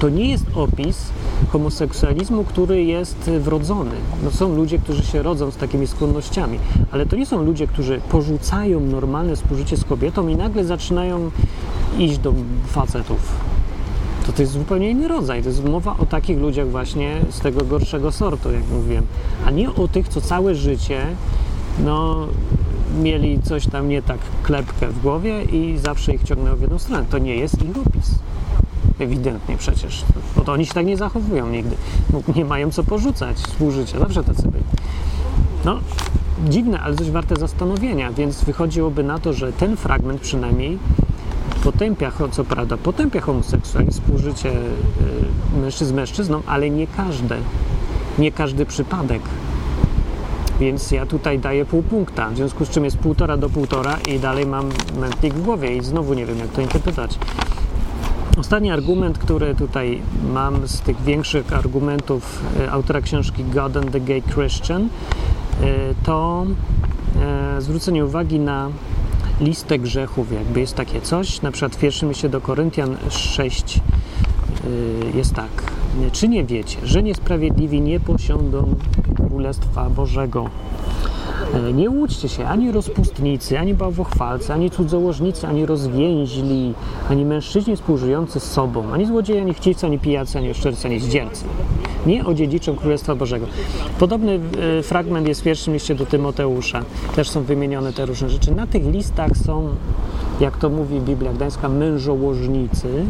To 0.01 0.09
nie 0.09 0.31
jest 0.31 0.47
opis 0.55 1.11
homoseksualizmu, 1.53 2.45
który 2.45 2.85
jest 2.85 3.31
wrodzony. 3.41 3.97
No 4.25 4.31
są 4.31 4.55
ludzie, 4.55 4.79
którzy 4.79 5.03
się 5.03 5.23
rodzą 5.23 5.51
z 5.51 5.57
takimi 5.57 5.87
skłonnościami, 5.87 6.59
ale 6.91 7.07
to 7.07 7.17
nie 7.17 7.27
są 7.27 7.43
ludzie, 7.43 7.67
którzy 7.67 8.01
porzucają 8.11 8.81
normalne 8.81 9.37
współżycie 9.37 9.77
z 9.77 9.85
kobietą 9.85 10.29
i 10.29 10.37
nagle 10.37 10.65
zaczynają 10.65 11.31
iść 11.99 12.19
do 12.19 12.35
facetów. 12.67 13.50
To 14.27 14.33
to 14.33 14.43
jest 14.43 14.53
zupełnie 14.53 14.91
inny 14.91 15.09
rodzaj. 15.09 15.43
To 15.43 15.49
jest 15.49 15.65
mowa 15.65 15.97
o 15.99 16.07
takich 16.07 16.39
ludziach 16.39 16.71
właśnie 16.71 17.21
z 17.31 17.41
tego 17.41 17.65
gorszego 17.65 18.13
sortu, 18.13 18.53
jak 18.53 18.69
mówiłem, 18.69 19.07
a 19.47 19.51
nie 19.51 19.75
o 19.75 19.89
tych, 19.89 20.09
co 20.09 20.21
całe 20.21 20.55
życie 20.55 21.07
no, 21.85 22.27
mieli 23.03 23.43
coś 23.43 23.67
tam 23.67 23.89
nie 23.89 24.03
tak 24.03 24.19
klepkę 24.43 24.89
w 24.89 25.03
głowie 25.03 25.43
i 25.43 25.79
zawsze 25.79 26.15
ich 26.15 26.23
ciągnęło 26.25 26.57
w 26.57 26.61
jedną 26.61 26.79
stronę. 26.79 27.05
To 27.11 27.19
nie 27.19 27.37
jest 27.37 27.63
ich 27.63 27.77
opis. 27.77 28.19
Ewidentnie 28.99 29.57
przecież. 29.57 30.05
Bo 30.37 30.43
to 30.43 30.53
oni 30.53 30.67
się 30.67 30.75
tak 30.75 30.87
nie 30.87 30.97
zachowują 30.97 31.49
nigdy. 31.49 31.77
Nie 32.37 32.45
mają 32.45 32.71
co 32.71 32.85
porzucać 32.85 33.37
współżycia. 33.37 33.99
Zawsze 33.99 34.25
tacy 34.25 34.43
byli. 34.43 34.65
No, 35.65 35.79
dziwne, 36.49 36.81
ale 36.81 36.97
coś 36.97 37.11
warte 37.11 37.37
zastanowienia, 37.37 38.13
więc 38.13 38.45
wychodziłoby 38.45 39.03
na 39.05 39.19
to, 39.19 39.33
że 39.33 39.53
ten 39.53 39.77
fragment 39.77 40.21
przynajmniej 40.21 40.79
potępia, 41.65 42.13
co 42.31 42.45
prawda, 42.45 42.77
potępia 42.77 43.21
homoseksualizm, 43.21 43.93
współżycie 43.93 44.51
y, 44.51 45.61
mężczyzn 45.61 45.91
z 45.91 45.93
mężczyzną, 45.93 46.43
ale 46.47 46.71
nie 46.71 46.87
każde, 46.87 47.37
nie 48.19 48.33
każdy 48.33 48.67
przypadek. 48.67 49.23
Więc 50.61 50.91
ja 50.91 51.07
tutaj 51.07 51.39
daję 51.39 51.65
pół 51.65 51.83
punkta, 51.83 52.31
w 52.31 52.37
związku 52.37 52.65
z 52.65 52.71
czym 52.71 52.85
jest 52.85 52.99
półtora 52.99 53.37
do 53.37 53.51
półtora 53.51 53.99
i 54.09 54.19
dalej 54.19 54.47
mam 54.47 54.69
mętnik 55.01 55.35
w 55.35 55.43
głowie 55.43 55.77
i 55.77 55.85
znowu 55.85 56.15
nie 56.15 56.27
wiem, 56.27 56.39
jak 56.39 56.49
to 56.49 56.61
interpretować. 56.61 57.19
Ostatni 58.39 58.71
argument, 58.71 59.19
który 59.19 59.55
tutaj 59.55 60.03
mam 60.33 60.69
z 60.69 60.81
tych 60.81 61.03
większych 61.03 61.53
argumentów 61.53 62.43
y, 62.61 62.71
autora 62.71 63.01
książki 63.01 63.45
God 63.45 63.77
and 63.77 63.93
the 63.93 64.01
Gay 64.01 64.23
Christian, 64.23 64.83
y, 64.83 64.89
to 66.05 66.47
zwrócenie 67.59 68.05
uwagi 68.05 68.39
na 68.39 68.69
listę 69.41 69.79
grzechów, 69.79 70.33
jakby 70.33 70.61
jest 70.61 70.75
takie 70.75 71.01
coś. 71.01 71.43
Na 71.43 71.53
przykład 71.53 71.77
w 71.77 71.79
pierwszym 71.79 72.09
liście 72.09 72.29
do 72.29 72.41
Koryntian 72.41 72.97
6 73.11 73.77
yy, 73.77 75.13
jest 75.15 75.35
tak. 75.35 75.51
Czy 76.13 76.29
nie 76.29 76.45
wiecie, 76.45 76.79
że 76.85 77.03
niesprawiedliwi 77.03 77.81
nie 77.81 78.01
posiądą 78.01 78.75
Królestwa 79.17 79.91
Bożego? 79.91 80.51
E, 81.55 81.73
nie 81.73 81.91
łudźcie 81.91 82.29
się, 82.29 82.47
ani 82.47 82.73
rozpustnicy, 82.73 83.59
ani 83.59 83.75
bałwochwalcy, 83.75 84.53
ani 84.53 84.71
cudzołożnicy, 84.71 85.47
ani 85.47 85.67
rozwięźli, 85.67 86.75
ani 87.11 87.25
mężczyźni 87.25 87.77
współżyjący 87.77 88.41
z 88.41 88.45
sobą, 88.53 88.93
ani 88.93 89.07
złodzieje, 89.07 89.41
ani 89.41 89.55
chciwcy, 89.55 89.87
ani 89.87 89.99
pijacy, 89.99 90.39
ani 90.39 90.51
oszczercy, 90.51 90.89
ani 90.89 91.01
zdziercy. 91.01 91.45
Nie 92.07 92.25
odziedziczą 92.25 92.77
Królestwa 92.77 93.15
Bożego. 93.15 93.47
Podobny 93.99 94.41
e, 94.79 94.83
fragment 94.83 95.29
jest 95.29 95.41
w 95.41 95.45
pierwszym 95.45 95.75
liście 95.75 95.95
do 95.95 96.07
Tymoteusza. 96.07 96.83
Też 97.17 97.31
są 97.31 97.43
wymienione 97.43 97.93
te 97.93 98.07
różne 98.07 98.31
rzeczy. 98.31 98.55
Na 98.55 98.67
tych 98.67 98.87
listach 98.87 99.37
są, 99.37 99.69
jak 100.41 100.57
to 100.57 100.71
mówi 100.71 101.01
Biblia 101.01 101.33
Gdańska, 101.33 101.69
mężołożnicy, 101.69 103.05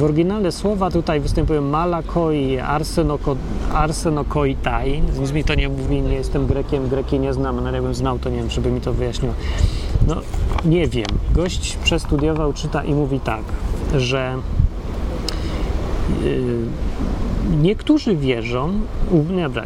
W 0.00 0.02
oryginale 0.02 0.52
słowa 0.52 0.90
tutaj 0.90 1.20
występują 1.20 1.62
malakoi, 1.62 2.58
arsenoko, 2.58 3.36
arsenokoitai. 3.72 5.02
Nic 5.20 5.32
mi 5.32 5.44
to 5.44 5.54
nie 5.54 5.68
mówi, 5.68 6.02
nie 6.02 6.14
jestem 6.14 6.46
Grekiem, 6.46 6.88
Greki 6.88 7.18
nie 7.18 7.32
znam, 7.32 7.58
ale 7.58 7.72
jakbym 7.72 7.94
znał, 7.94 8.18
to 8.18 8.30
nie 8.30 8.36
wiem, 8.36 8.50
żeby 8.50 8.70
mi 8.70 8.80
to 8.80 8.92
wyjaśniło. 8.92 9.34
No, 10.06 10.16
nie 10.64 10.88
wiem. 10.88 11.06
Gość 11.34 11.76
przestudiował, 11.84 12.52
czyta 12.52 12.84
i 12.84 12.94
mówi 12.94 13.20
tak, 13.20 13.42
że 13.96 14.34
yy, 16.24 16.56
niektórzy 17.62 18.16
wierzą, 18.16 18.72
dobra, 19.44 19.64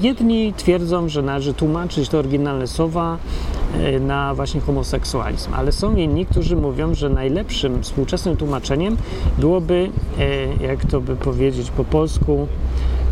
jedni 0.00 0.52
twierdzą, 0.56 1.08
że 1.08 1.22
należy 1.22 1.54
tłumaczyć 1.54 2.08
te 2.08 2.18
oryginalne 2.18 2.66
słowa 2.66 3.18
na 4.00 4.34
właśnie 4.34 4.60
homoseksualizm. 4.60 5.54
Ale 5.54 5.72
są 5.72 5.96
inni, 5.96 6.26
którzy 6.26 6.56
mówią, 6.56 6.94
że 6.94 7.08
najlepszym 7.08 7.82
współczesnym 7.82 8.36
tłumaczeniem 8.36 8.96
byłoby, 9.38 9.90
e, 10.18 10.66
jak 10.66 10.84
to 10.84 11.00
by 11.00 11.16
powiedzieć 11.16 11.70
po 11.70 11.84
polsku, 11.84 12.48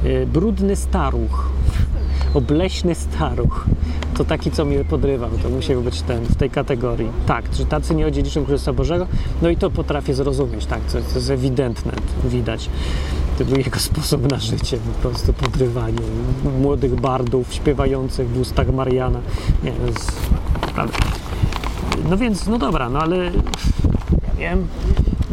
e, 0.05 0.27
brudny 0.27 0.77
staruch, 0.77 1.49
obleśny 2.35 2.95
staruch. 2.95 3.67
To 4.17 4.25
taki, 4.25 4.51
co 4.51 4.65
mnie 4.65 4.85
podrywał, 4.85 5.31
to 5.43 5.49
musiał 5.49 5.83
być 5.83 6.03
ten 6.03 6.25
w 6.25 6.37
tej 6.37 6.51
kategorii. 6.51 7.09
Tak, 7.27 7.45
że 7.55 7.67
tacy 7.67 7.95
nie 7.95 8.07
odziedziczą 8.07 8.45
Królestwa 8.45 8.73
Bożego, 8.73 9.07
no 9.43 9.49
i 9.49 9.57
to 9.57 9.71
potrafię 9.71 10.15
zrozumieć, 10.15 10.67
tak, 10.67 10.81
to, 10.81 10.93
to 10.93 11.15
jest 11.15 11.31
ewidentne, 11.31 11.93
widać. 12.25 12.71
To 13.39 13.45
był 13.45 13.59
jego 13.59 13.79
sposób 13.79 14.31
na 14.31 14.39
życie, 14.39 14.79
po 14.79 15.09
prostu 15.09 15.33
podrywanie 15.33 15.99
młodych 16.61 17.01
bardów 17.01 17.55
śpiewających 17.55 18.29
w 18.29 18.41
ustach 18.41 18.73
Mariana. 18.73 19.21
Nie, 19.65 19.73
to 19.73 19.87
jest 19.87 20.13
prawda. 20.75 20.99
No 22.11 22.17
więc, 22.17 22.47
no 22.47 22.59
dobra, 22.59 22.89
no 22.89 22.99
ale 22.99 23.17
ja 23.17 23.31
wiem, 24.39 24.67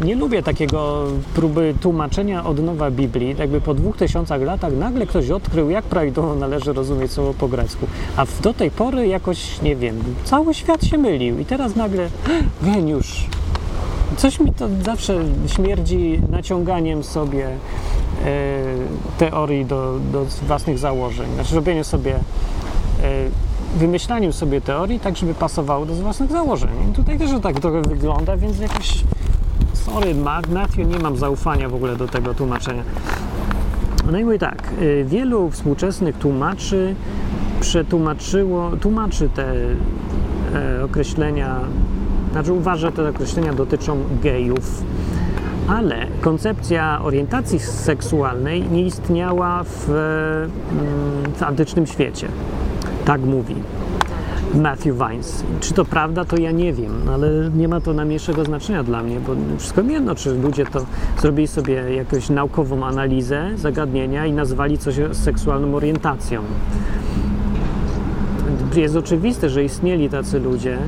nie 0.04 0.14
lubię 0.14 0.42
takiego 0.42 1.04
próby 1.34 1.74
tłumaczenia 1.80 2.44
od 2.44 2.64
nowa 2.64 2.90
Biblii. 2.90 3.34
Jakby 3.38 3.60
po 3.60 3.74
dwóch 3.74 3.96
tysiącach 3.96 4.42
latach 4.42 4.72
nagle 4.76 5.06
ktoś 5.06 5.30
odkrył, 5.30 5.70
jak 5.70 5.84
prawidłowo 5.84 6.34
należy 6.34 6.72
rozumieć 6.72 7.12
słowo 7.12 7.34
po 7.34 7.48
grecku. 7.48 7.86
A 8.16 8.26
do 8.42 8.54
tej 8.54 8.70
pory 8.70 9.06
jakoś, 9.06 9.62
nie 9.62 9.76
wiem, 9.76 9.96
cały 10.24 10.54
świat 10.54 10.84
się 10.84 10.98
mylił 10.98 11.38
i 11.38 11.44
teraz 11.44 11.76
nagle 11.76 12.08
geniusz. 12.62 13.26
Coś 14.16 14.40
mi 14.40 14.52
to 14.52 14.68
zawsze 14.84 15.24
śmierdzi 15.46 16.20
naciąganiem 16.30 17.04
sobie 17.04 17.48
teorii 19.18 19.66
do, 19.66 19.98
do 20.12 20.24
własnych 20.24 20.78
założeń. 20.78 21.34
Znaczy 21.34 21.54
robienie 21.54 21.84
sobie 21.84 22.14
e, 22.14 22.20
wymyślaniem 23.76 24.32
sobie 24.32 24.60
teorii, 24.60 25.00
tak 25.00 25.16
żeby 25.16 25.34
pasowało 25.34 25.86
do 25.86 25.94
własnych 25.94 26.30
założeń. 26.30 26.70
I 26.90 26.94
tutaj 26.94 27.18
też 27.18 27.30
tak 27.42 27.60
trochę 27.60 27.82
wygląda, 27.82 28.36
więc 28.36 28.58
jakoś 28.58 29.04
sorry, 29.72 30.14
Matthew, 30.14 30.76
nie 30.76 30.98
mam 30.98 31.16
zaufania 31.16 31.68
w 31.68 31.74
ogóle 31.74 31.96
do 31.96 32.08
tego 32.08 32.34
tłumaczenia. 32.34 32.82
No 34.12 34.18
i 34.18 34.24
mówię 34.24 34.38
tak, 34.38 34.72
y, 34.82 35.04
wielu 35.08 35.50
współczesnych 35.50 36.18
tłumaczy 36.18 36.94
przetłumaczyło, 37.60 38.70
tłumaczy 38.70 39.28
te 39.28 39.54
e, 40.54 40.84
określenia, 40.84 41.60
znaczy 42.32 42.52
uważa, 42.52 42.86
że 42.86 42.92
te 42.92 43.08
określenia 43.08 43.52
dotyczą 43.52 43.98
gejów, 44.22 44.82
ale 45.68 46.06
koncepcja 46.20 47.00
orientacji 47.02 47.58
seksualnej 47.58 48.62
nie 48.70 48.82
istniała 48.82 49.64
w, 49.64 49.90
mm, 49.90 51.32
w 51.34 51.42
antycznym 51.42 51.86
świecie. 51.86 52.28
Tak 53.04 53.20
mówi 53.20 53.54
Matthew 54.54 54.96
Vines. 54.98 55.44
Czy 55.60 55.74
to 55.74 55.84
prawda, 55.84 56.24
to 56.24 56.36
ja 56.36 56.50
nie 56.50 56.72
wiem, 56.72 57.08
ale 57.14 57.50
nie 57.56 57.68
ma 57.68 57.80
to 57.80 57.92
najmniejszego 57.92 58.44
znaczenia 58.44 58.82
dla 58.82 59.02
mnie, 59.02 59.20
bo 59.20 59.32
wszystko 59.58 59.82
jedno, 59.82 60.14
czy 60.14 60.34
ludzie 60.34 60.66
to 60.66 60.86
zrobili 61.20 61.48
sobie 61.48 61.74
jakąś 61.74 62.28
naukową 62.30 62.86
analizę 62.86 63.50
zagadnienia 63.56 64.26
i 64.26 64.32
nazwali 64.32 64.78
coś 64.78 64.94
seksualną 65.12 65.74
orientacją. 65.74 66.42
Jest 68.74 68.96
oczywiste, 68.96 69.50
że 69.50 69.64
istnieli 69.64 70.08
tacy 70.08 70.40
ludzie, 70.40 70.78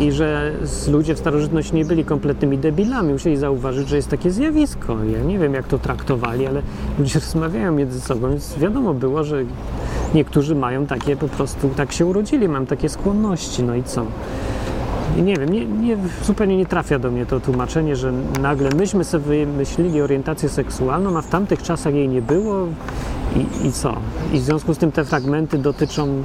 i 0.00 0.12
że 0.12 0.52
ludzie 0.92 1.14
w 1.14 1.18
starożytności 1.18 1.74
nie 1.74 1.84
byli 1.84 2.04
kompletnymi 2.04 2.58
debilami. 2.58 3.12
Musieli 3.12 3.36
zauważyć, 3.36 3.88
że 3.88 3.96
jest 3.96 4.08
takie 4.08 4.30
zjawisko. 4.30 5.04
Ja 5.04 5.20
nie 5.20 5.38
wiem, 5.38 5.54
jak 5.54 5.68
to 5.68 5.78
traktowali, 5.78 6.46
ale 6.46 6.62
ludzie 6.98 7.18
rozmawiają 7.26 7.72
między 7.72 8.00
sobą, 8.00 8.30
więc 8.30 8.58
wiadomo 8.58 8.94
było, 8.94 9.24
że 9.24 9.44
niektórzy 10.14 10.54
mają 10.54 10.86
takie 10.86 11.16
po 11.16 11.28
prostu, 11.28 11.68
tak 11.76 11.92
się 11.92 12.06
urodzili, 12.06 12.48
mają 12.48 12.66
takie 12.66 12.88
skłonności, 12.88 13.62
no 13.62 13.74
i 13.74 13.82
co? 13.82 14.06
I 15.16 15.22
nie 15.22 15.36
wiem, 15.36 15.48
nie, 15.48 15.66
nie, 15.66 15.96
zupełnie 16.22 16.56
nie 16.56 16.66
trafia 16.66 16.98
do 16.98 17.10
mnie 17.10 17.26
to 17.26 17.40
tłumaczenie, 17.40 17.96
że 17.96 18.12
nagle 18.40 18.70
myśmy 18.76 19.04
sobie 19.04 19.46
wymyślili 19.46 20.00
orientację 20.00 20.48
seksualną, 20.48 21.18
a 21.18 21.22
w 21.22 21.28
tamtych 21.28 21.62
czasach 21.62 21.94
jej 21.94 22.08
nie 22.08 22.22
było 22.22 22.66
i, 23.36 23.66
i 23.66 23.72
co? 23.72 23.96
I 24.32 24.38
w 24.38 24.42
związku 24.42 24.74
z 24.74 24.78
tym 24.78 24.92
te 24.92 25.04
fragmenty 25.04 25.58
dotyczą 25.58 26.22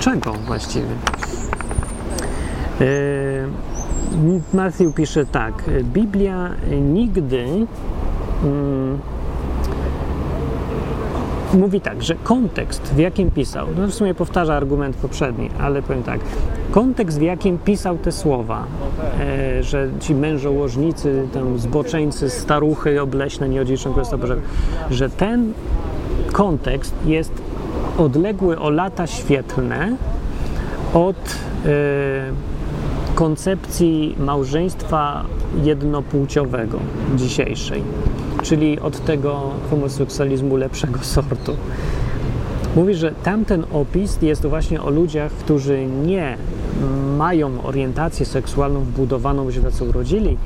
czego 0.00 0.32
właściwie? 0.32 0.86
Matthew 4.54 4.94
pisze 4.94 5.26
tak. 5.26 5.64
Biblia 5.82 6.50
nigdy 6.80 7.44
mm, 8.44 8.98
mówi 11.54 11.80
tak, 11.80 12.02
że 12.02 12.14
kontekst, 12.14 12.94
w 12.94 12.98
jakim 12.98 13.30
pisał, 13.30 13.66
no 13.76 13.86
w 13.86 13.94
sumie 13.94 14.14
powtarza 14.14 14.54
argument 14.54 14.96
poprzedni, 14.96 15.50
ale 15.60 15.82
powiem 15.82 16.02
tak, 16.02 16.20
kontekst, 16.70 17.18
w 17.18 17.22
jakim 17.22 17.58
pisał 17.58 17.98
te 17.98 18.12
słowa, 18.12 18.64
e, 19.20 19.62
że 19.62 19.88
ci 20.00 20.14
mężołożnicy, 20.14 21.28
tam 21.32 21.58
zboczeńcy, 21.58 22.30
staruchy 22.30 23.02
obleśne 23.02 23.48
nie 23.48 23.60
odziedziczą 23.60 23.90
Królestwa 23.90 24.18
Bożego, 24.18 24.40
że 24.90 25.10
ten 25.10 25.52
kontekst 26.32 26.94
jest 27.04 27.32
odległy 27.98 28.58
o 28.58 28.70
lata 28.70 29.06
świetlne 29.06 29.96
od 30.94 31.36
e, 31.66 32.55
koncepcji 33.16 34.14
małżeństwa 34.18 35.24
jednopłciowego 35.62 36.78
dzisiejszej, 37.16 37.82
czyli 38.42 38.80
od 38.80 39.04
tego 39.04 39.50
homoseksualizmu 39.70 40.56
lepszego 40.56 40.98
sortu. 41.14 41.56
Mówi, 42.76 42.94
że 42.94 43.12
tamten 43.12 43.64
opis 43.72 44.22
jest 44.22 44.46
właśnie 44.46 44.82
o 44.82 44.90
ludziach, 44.90 45.32
którzy 45.32 45.86
nie 45.86 46.36
mają 47.16 47.62
orientację 47.62 48.26
seksualną 48.26 48.80
wbudowaną, 48.80 49.44
bo 49.44 49.52
się 49.52 49.62
tacy 49.62 49.84
urodzili, 49.84 50.36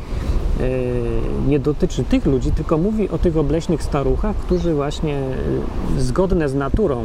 nie 1.46 1.58
dotyczy 1.58 2.04
tych 2.04 2.26
ludzi, 2.26 2.52
tylko 2.52 2.78
mówi 2.78 3.08
o 3.08 3.18
tych 3.18 3.36
obleśnych 3.36 3.82
staruchach, 3.82 4.36
którzy 4.36 4.74
właśnie 4.74 5.16
e, 5.16 6.00
zgodne 6.00 6.48
z 6.48 6.54
naturą 6.54 7.04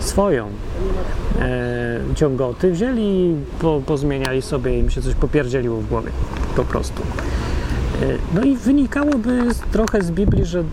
swoją 0.00 0.48
e, 1.38 2.00
ciągoty 2.14 2.72
wzięli, 2.72 3.34
po, 3.58 3.80
pozmieniali 3.86 4.42
sobie 4.42 4.78
im 4.78 4.90
się 4.90 5.02
coś 5.02 5.14
popierdzieliło 5.14 5.80
w 5.80 5.88
głowie 5.88 6.10
po 6.56 6.64
prostu. 6.64 7.02
No 8.34 8.42
i 8.42 8.56
wynikałoby 8.56 9.42
trochę 9.72 10.02
z 10.02 10.10
Biblii, 10.10 10.44
że 10.44 10.64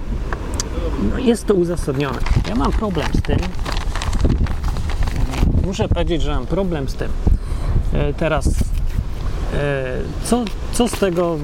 no 1.11 1.19
jest 1.19 1.45
to 1.45 1.53
uzasadnione. 1.53 2.19
Ja 2.49 2.55
mam 2.55 2.71
problem 2.71 3.07
z 3.13 3.21
tym. 3.21 3.37
Muszę 5.65 5.87
powiedzieć, 5.87 6.21
że 6.21 6.31
mam 6.31 6.45
problem 6.45 6.89
z 6.89 6.95
tym. 6.95 7.09
Teraz 8.17 8.72
co, 10.23 10.43
co 10.71 10.87
z 10.87 10.91
tego 10.91 11.37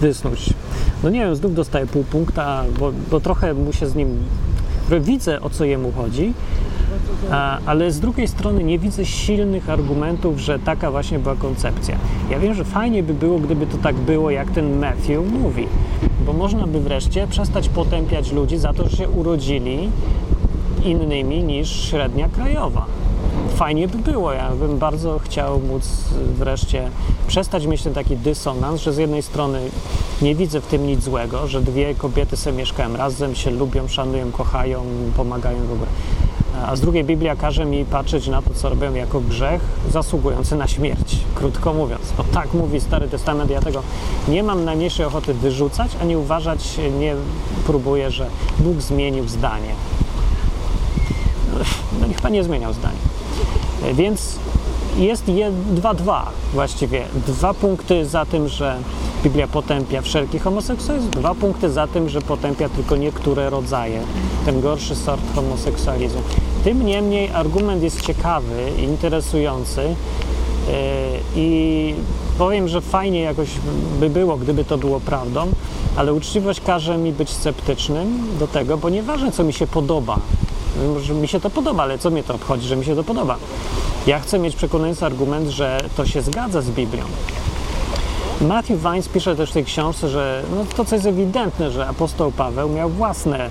wysnuć? 0.00 0.50
No 1.02 1.10
nie 1.10 1.20
wiem, 1.20 1.36
znów 1.36 1.54
dostaję 1.54 1.86
pół 1.86 2.04
punkta, 2.04 2.64
bo, 2.78 2.92
bo 3.10 3.20
trochę 3.20 3.54
mu 3.54 3.72
się 3.72 3.86
z 3.86 3.94
nim... 3.94 4.18
Widzę, 5.00 5.40
o 5.40 5.50
co 5.50 5.64
jemu 5.64 5.92
chodzi, 5.92 6.32
a, 7.30 7.58
ale 7.66 7.90
z 7.90 8.00
drugiej 8.00 8.28
strony 8.28 8.64
nie 8.64 8.78
widzę 8.78 9.04
silnych 9.04 9.70
argumentów, 9.70 10.38
że 10.38 10.58
taka 10.58 10.90
właśnie 10.90 11.18
była 11.18 11.34
koncepcja. 11.34 11.96
Ja 12.30 12.38
wiem, 12.38 12.54
że 12.54 12.64
fajnie 12.64 13.02
by 13.02 13.14
było, 13.14 13.38
gdyby 13.38 13.66
to 13.66 13.76
tak 13.78 13.96
było, 13.96 14.30
jak 14.30 14.50
ten 14.50 14.78
Matthew 14.78 15.32
mówi, 15.32 15.66
bo 16.26 16.32
można 16.32 16.66
by 16.66 16.80
wreszcie 16.80 17.26
przestać 17.26 17.68
potępiać 17.68 18.32
ludzi 18.32 18.58
za 18.58 18.72
to, 18.72 18.88
że 18.88 18.96
się 18.96 19.08
urodzili 19.08 19.90
innymi 20.84 21.42
niż 21.42 21.90
średnia 21.90 22.28
krajowa 22.28 22.86
fajnie 23.56 23.88
by 23.88 23.98
było. 23.98 24.32
Ja 24.32 24.50
bym 24.50 24.78
bardzo 24.78 25.18
chciał 25.18 25.60
móc 25.60 25.88
wreszcie 26.38 26.90
przestać 27.26 27.66
mieć 27.66 27.82
ten 27.82 27.94
taki 27.94 28.16
dysonans, 28.16 28.80
że 28.80 28.92
z 28.92 28.96
jednej 28.96 29.22
strony 29.22 29.60
nie 30.22 30.34
widzę 30.34 30.60
w 30.60 30.66
tym 30.66 30.86
nic 30.86 31.02
złego, 31.04 31.46
że 31.46 31.60
dwie 31.60 31.94
kobiety 31.94 32.36
sobie 32.36 32.56
mieszkają 32.56 32.96
razem, 32.96 33.34
się 33.34 33.50
lubią, 33.50 33.88
szanują, 33.88 34.32
kochają, 34.32 34.84
pomagają 35.16 35.58
w 35.66 35.72
ogóle. 35.72 35.88
A 36.66 36.76
z 36.76 36.80
drugiej 36.80 37.04
Biblia 37.04 37.36
każe 37.36 37.64
mi 37.64 37.84
patrzeć 37.84 38.26
na 38.26 38.42
to, 38.42 38.54
co 38.54 38.68
robią 38.68 38.94
jako 38.94 39.20
grzech 39.20 39.60
zasługujący 39.90 40.56
na 40.56 40.66
śmierć, 40.66 41.18
krótko 41.34 41.72
mówiąc. 41.72 42.02
No 42.18 42.24
tak 42.32 42.54
mówi 42.54 42.80
Stary 42.80 43.08
Testament, 43.08 43.50
ja 43.50 43.60
tego 43.60 43.82
nie 44.28 44.42
mam 44.42 44.64
najmniejszej 44.64 45.06
ochoty 45.06 45.34
wyrzucać, 45.34 45.90
ani 46.02 46.16
uważać, 46.16 46.78
nie 46.98 47.14
próbuję, 47.66 48.10
że 48.10 48.26
Bóg 48.58 48.80
zmienił 48.80 49.28
zdanie. 49.28 49.74
No 52.00 52.06
niech 52.06 52.20
Pan 52.20 52.32
nie 52.32 52.44
zmieniał 52.44 52.72
zdania. 52.72 53.07
Więc 53.94 54.38
jest 54.98 55.24
2-2 55.24 56.22
właściwie. 56.54 57.04
Dwa 57.26 57.54
punkty 57.54 58.06
za 58.06 58.26
tym, 58.26 58.48
że 58.48 58.76
Biblia 59.24 59.48
potępia 59.48 60.02
wszelki 60.02 60.38
homoseksualizm, 60.38 61.10
dwa 61.10 61.34
punkty 61.34 61.70
za 61.70 61.86
tym, 61.86 62.08
że 62.08 62.20
potępia 62.20 62.68
tylko 62.68 62.96
niektóre 62.96 63.50
rodzaje, 63.50 64.00
ten 64.46 64.60
gorszy 64.60 64.96
sort 64.96 65.34
homoseksualizmu. 65.34 66.20
Tym 66.64 66.86
niemniej 66.86 67.30
argument 67.30 67.82
jest 67.82 68.00
ciekawy 68.00 68.70
interesujący 68.78 69.82
yy, 69.82 70.74
i 71.36 71.94
powiem, 72.38 72.68
że 72.68 72.80
fajnie 72.80 73.20
jakoś 73.20 73.48
by 74.00 74.10
było, 74.10 74.36
gdyby 74.36 74.64
to 74.64 74.78
było 74.78 75.00
prawdą, 75.00 75.48
ale 75.96 76.14
uczciwość 76.14 76.60
każe 76.60 76.98
mi 76.98 77.12
być 77.12 77.30
sceptycznym 77.30 78.26
do 78.38 78.46
tego, 78.46 78.78
bo 78.78 78.88
nieważne, 78.88 79.32
co 79.32 79.44
mi 79.44 79.52
się 79.52 79.66
podoba, 79.66 80.18
że 81.00 81.14
mi 81.14 81.28
się 81.28 81.40
to 81.40 81.50
podoba, 81.50 81.82
ale 81.82 81.98
co 81.98 82.10
mnie 82.10 82.22
to 82.22 82.34
obchodzi, 82.34 82.68
że 82.68 82.76
mi 82.76 82.84
się 82.84 82.96
to 82.96 83.04
podoba? 83.04 83.36
Ja 84.06 84.20
chcę 84.20 84.38
mieć 84.38 84.56
przekonujący 84.56 85.06
argument, 85.06 85.48
że 85.48 85.80
to 85.96 86.06
się 86.06 86.22
zgadza 86.22 86.62
z 86.62 86.70
Biblią. 86.70 87.04
Matthew 88.40 88.82
Vines 88.82 89.08
pisze 89.08 89.36
też 89.36 89.50
w 89.50 89.52
tej 89.52 89.64
książce, 89.64 90.08
że 90.08 90.42
no 90.56 90.64
to 90.76 90.84
co 90.84 90.94
jest 90.94 91.06
ewidentne, 91.06 91.70
że 91.70 91.86
apostoł 91.86 92.32
Paweł 92.32 92.68
miał 92.68 92.90
własne 92.90 93.50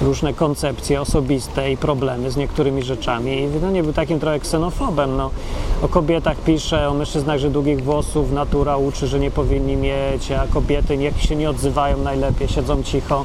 różne 0.00 0.34
koncepcje 0.34 1.00
osobiste 1.00 1.72
i 1.72 1.76
problemy 1.76 2.30
z 2.30 2.36
niektórymi 2.36 2.82
rzeczami 2.82 3.42
i 3.42 3.48
no 3.62 3.70
nie 3.70 3.82
był 3.82 3.92
takim 3.92 4.20
trochę 4.20 4.40
ksenofobem. 4.40 5.16
No, 5.16 5.30
o 5.82 5.88
kobietach 5.88 6.36
pisze, 6.36 6.88
o 6.88 6.94
mężczyznach, 6.94 7.38
że 7.38 7.50
długich 7.50 7.84
włosów 7.84 8.32
natura 8.32 8.76
uczy, 8.76 9.06
że 9.06 9.18
nie 9.18 9.30
powinni 9.30 9.76
mieć, 9.76 10.32
a 10.32 10.46
kobiety 10.46 10.96
niech 10.96 11.22
się 11.22 11.36
nie 11.36 11.50
odzywają 11.50 11.98
najlepiej, 11.98 12.48
siedzą 12.48 12.82
cicho. 12.82 13.24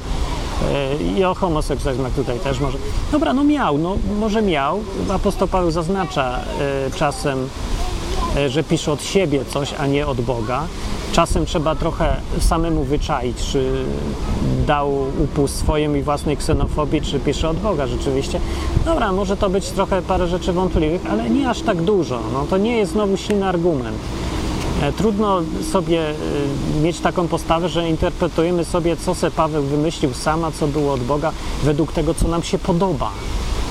E, 0.69 1.03
I 1.19 1.23
o 1.23 1.33
homoseksualizmach 1.33 2.13
tutaj 2.13 2.39
też 2.39 2.59
może. 2.59 2.77
Dobra, 3.11 3.33
no 3.33 3.43
miał, 3.43 3.77
no 3.77 3.97
może 4.19 4.41
miał. 4.41 4.79
Apostoł 5.09 5.47
Paweł 5.47 5.71
zaznacza 5.71 6.39
y, 6.87 6.91
czasem, 6.91 7.49
y, 8.37 8.49
że 8.49 8.63
pisze 8.63 8.91
od 8.91 9.03
siebie 9.03 9.45
coś, 9.45 9.73
a 9.73 9.87
nie 9.87 10.07
od 10.07 10.21
Boga. 10.21 10.63
Czasem 11.11 11.45
trzeba 11.45 11.75
trochę 11.75 12.15
samemu 12.39 12.83
wyczaić, 12.83 13.37
czy 13.37 13.85
dał 14.67 14.91
upust 15.23 15.59
swojej 15.59 16.03
własnej 16.03 16.37
ksenofobii, 16.37 17.01
czy 17.01 17.19
pisze 17.19 17.49
od 17.49 17.57
Boga 17.57 17.87
rzeczywiście. 17.87 18.39
Dobra, 18.85 19.11
może 19.11 19.37
to 19.37 19.49
być 19.49 19.69
trochę 19.69 20.01
parę 20.01 20.27
rzeczy 20.27 20.53
wątpliwych, 20.53 21.01
ale 21.11 21.29
nie 21.29 21.49
aż 21.49 21.61
tak 21.61 21.81
dużo. 21.81 22.19
No, 22.33 22.45
to 22.49 22.57
nie 22.57 22.77
jest 22.77 22.91
znowu 22.91 23.17
silny 23.17 23.45
argument. 23.45 23.97
E, 24.81 24.91
trudno 24.91 25.41
sobie 25.71 26.09
e, 26.09 26.13
mieć 26.81 26.99
taką 26.99 27.27
postawę, 27.27 27.69
że 27.69 27.89
interpretujemy 27.89 28.65
sobie, 28.65 28.97
co 28.97 29.15
se 29.15 29.31
Paweł 29.31 29.63
wymyślił 29.63 30.13
sama, 30.13 30.51
co 30.51 30.67
było 30.67 30.93
od 30.93 31.03
Boga, 31.03 31.31
według 31.63 31.91
tego, 31.93 32.13
co 32.13 32.27
nam 32.27 32.43
się 32.43 32.57
podoba. 32.57 33.11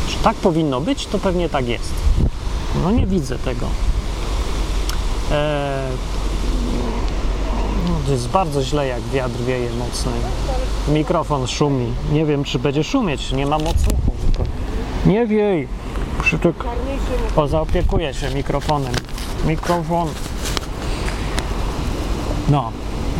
Że 0.08 0.16
tak 0.16 0.36
powinno 0.36 0.80
być, 0.80 1.06
to 1.06 1.18
pewnie 1.18 1.48
tak 1.48 1.68
jest. 1.68 1.92
No 2.84 2.90
nie 2.90 3.06
widzę 3.06 3.38
tego. 3.38 3.66
Eee, 5.32 5.96
to 8.06 8.12
jest 8.12 8.28
bardzo 8.28 8.62
źle, 8.62 8.86
jak 8.86 9.02
wiatr 9.02 9.36
wieje 9.46 9.70
mocny. 9.78 10.12
Mikrofon 10.88 11.46
szumi. 11.46 11.92
Nie 12.12 12.26
wiem, 12.26 12.44
czy 12.44 12.58
będzie 12.58 12.84
szumieć. 12.84 13.32
Nie 13.32 13.46
mam 13.46 13.66
odsłuchu. 13.66 14.12
Nie 15.06 15.26
wiej. 15.26 15.68
Krzyczyk. 16.22 16.64
O, 17.36 17.48
zaopiekuję 17.48 18.14
się 18.14 18.34
mikrofonem. 18.34 18.92
Mikrofon. 19.46 20.08
No, 22.50 22.72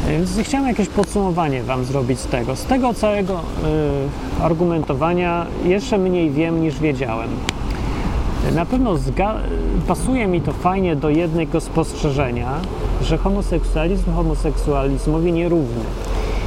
więc 0.09 0.31
chciałem 0.43 0.69
jakieś 0.69 0.89
podsumowanie 0.89 1.63
Wam 1.63 1.85
zrobić 1.85 2.21
z 2.21 2.27
tego. 2.27 2.57
Z 2.57 2.65
tego 2.65 2.95
całego 2.95 3.35
y, 3.35 4.43
argumentowania 4.43 5.47
jeszcze 5.65 5.99
mniej 5.99 6.31
wiem 6.31 6.63
niż 6.63 6.79
wiedziałem. 6.79 7.29
Na 8.55 8.67
pewno 8.67 8.95
pasuje 9.87 10.27
mi 10.27 10.41
to 10.41 10.53
fajnie 10.53 10.97
do 10.97 11.11
jednego 11.11 11.61
spostrzeżenia, 11.61 12.49
że 13.03 13.19
homoseksualizm 13.19 14.13
homoseksualizmowi 14.15 15.33
nierówny. 15.33 15.85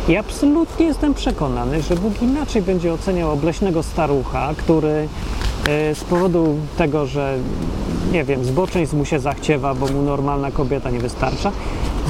I 0.08 0.18
absolutnie 0.18 0.86
jestem 0.86 1.14
przekonany, 1.14 1.82
że 1.82 1.96
Bóg 1.96 2.22
inaczej 2.22 2.62
będzie 2.62 2.94
oceniał 2.94 3.32
obleśnego 3.32 3.84
starucha, 3.84 4.54
który 4.58 5.08
y, 5.92 5.96
z 5.96 6.04
powodu 6.04 6.56
tego, 6.78 7.06
że 7.06 7.38
nie 8.12 8.24
wiem, 8.24 8.46
zboczeństw 8.46 8.96
mu 8.96 9.06
się 9.06 9.20
zachciewa, 9.20 9.74
bo 9.74 9.88
mu 9.88 10.02
normalna 10.02 10.52
kobieta 10.52 10.90
nie 10.90 11.00
wystarcza, 11.00 11.52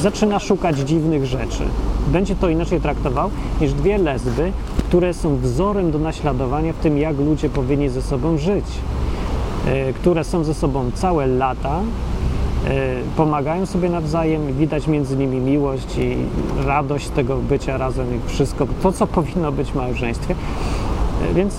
zaczyna 0.02 0.40
szukać 0.40 0.78
dziwnych 0.78 1.26
rzeczy. 1.26 1.64
Będzie 2.08 2.36
to 2.36 2.50
inaczej 2.50 2.82
traktował 2.82 3.30
niż 3.62 3.74
dwie 3.74 3.98
lesby, 3.98 4.52
które 4.78 5.14
są 5.14 5.38
wzorem 5.38 5.92
do 5.92 6.00
naśladowania 6.00 6.74
w 6.74 6.78
tym, 6.78 6.98
jak 6.98 7.18
ludzie 7.18 7.50
powinni 7.50 7.90
ze 7.90 8.02
sobą 8.02 8.38
żyć, 8.38 8.66
e, 9.68 9.94
które 9.94 10.24
są 10.24 10.44
ze 10.44 10.54
sobą 10.54 10.92
całe 10.94 11.28
lata, 11.28 11.80
e, 11.80 12.96
pomagają 13.18 13.66
sobie 13.66 13.90
nawzajem, 13.90 14.54
widać 14.54 14.88
między 14.88 15.18
nimi 15.18 15.40
miłość 15.40 15.98
i 15.98 16.16
radość 16.66 17.10
tego 17.10 17.38
bycia 17.38 17.78
razem 17.78 18.08
i 18.16 18.30
wszystko, 18.30 18.68
to 18.84 18.92
co 18.92 19.08
powinno 19.08 19.52
być 19.52 19.72
w 19.72 19.76
małżeństwie. 19.76 20.36
E, 21.30 21.34
więc 21.34 21.54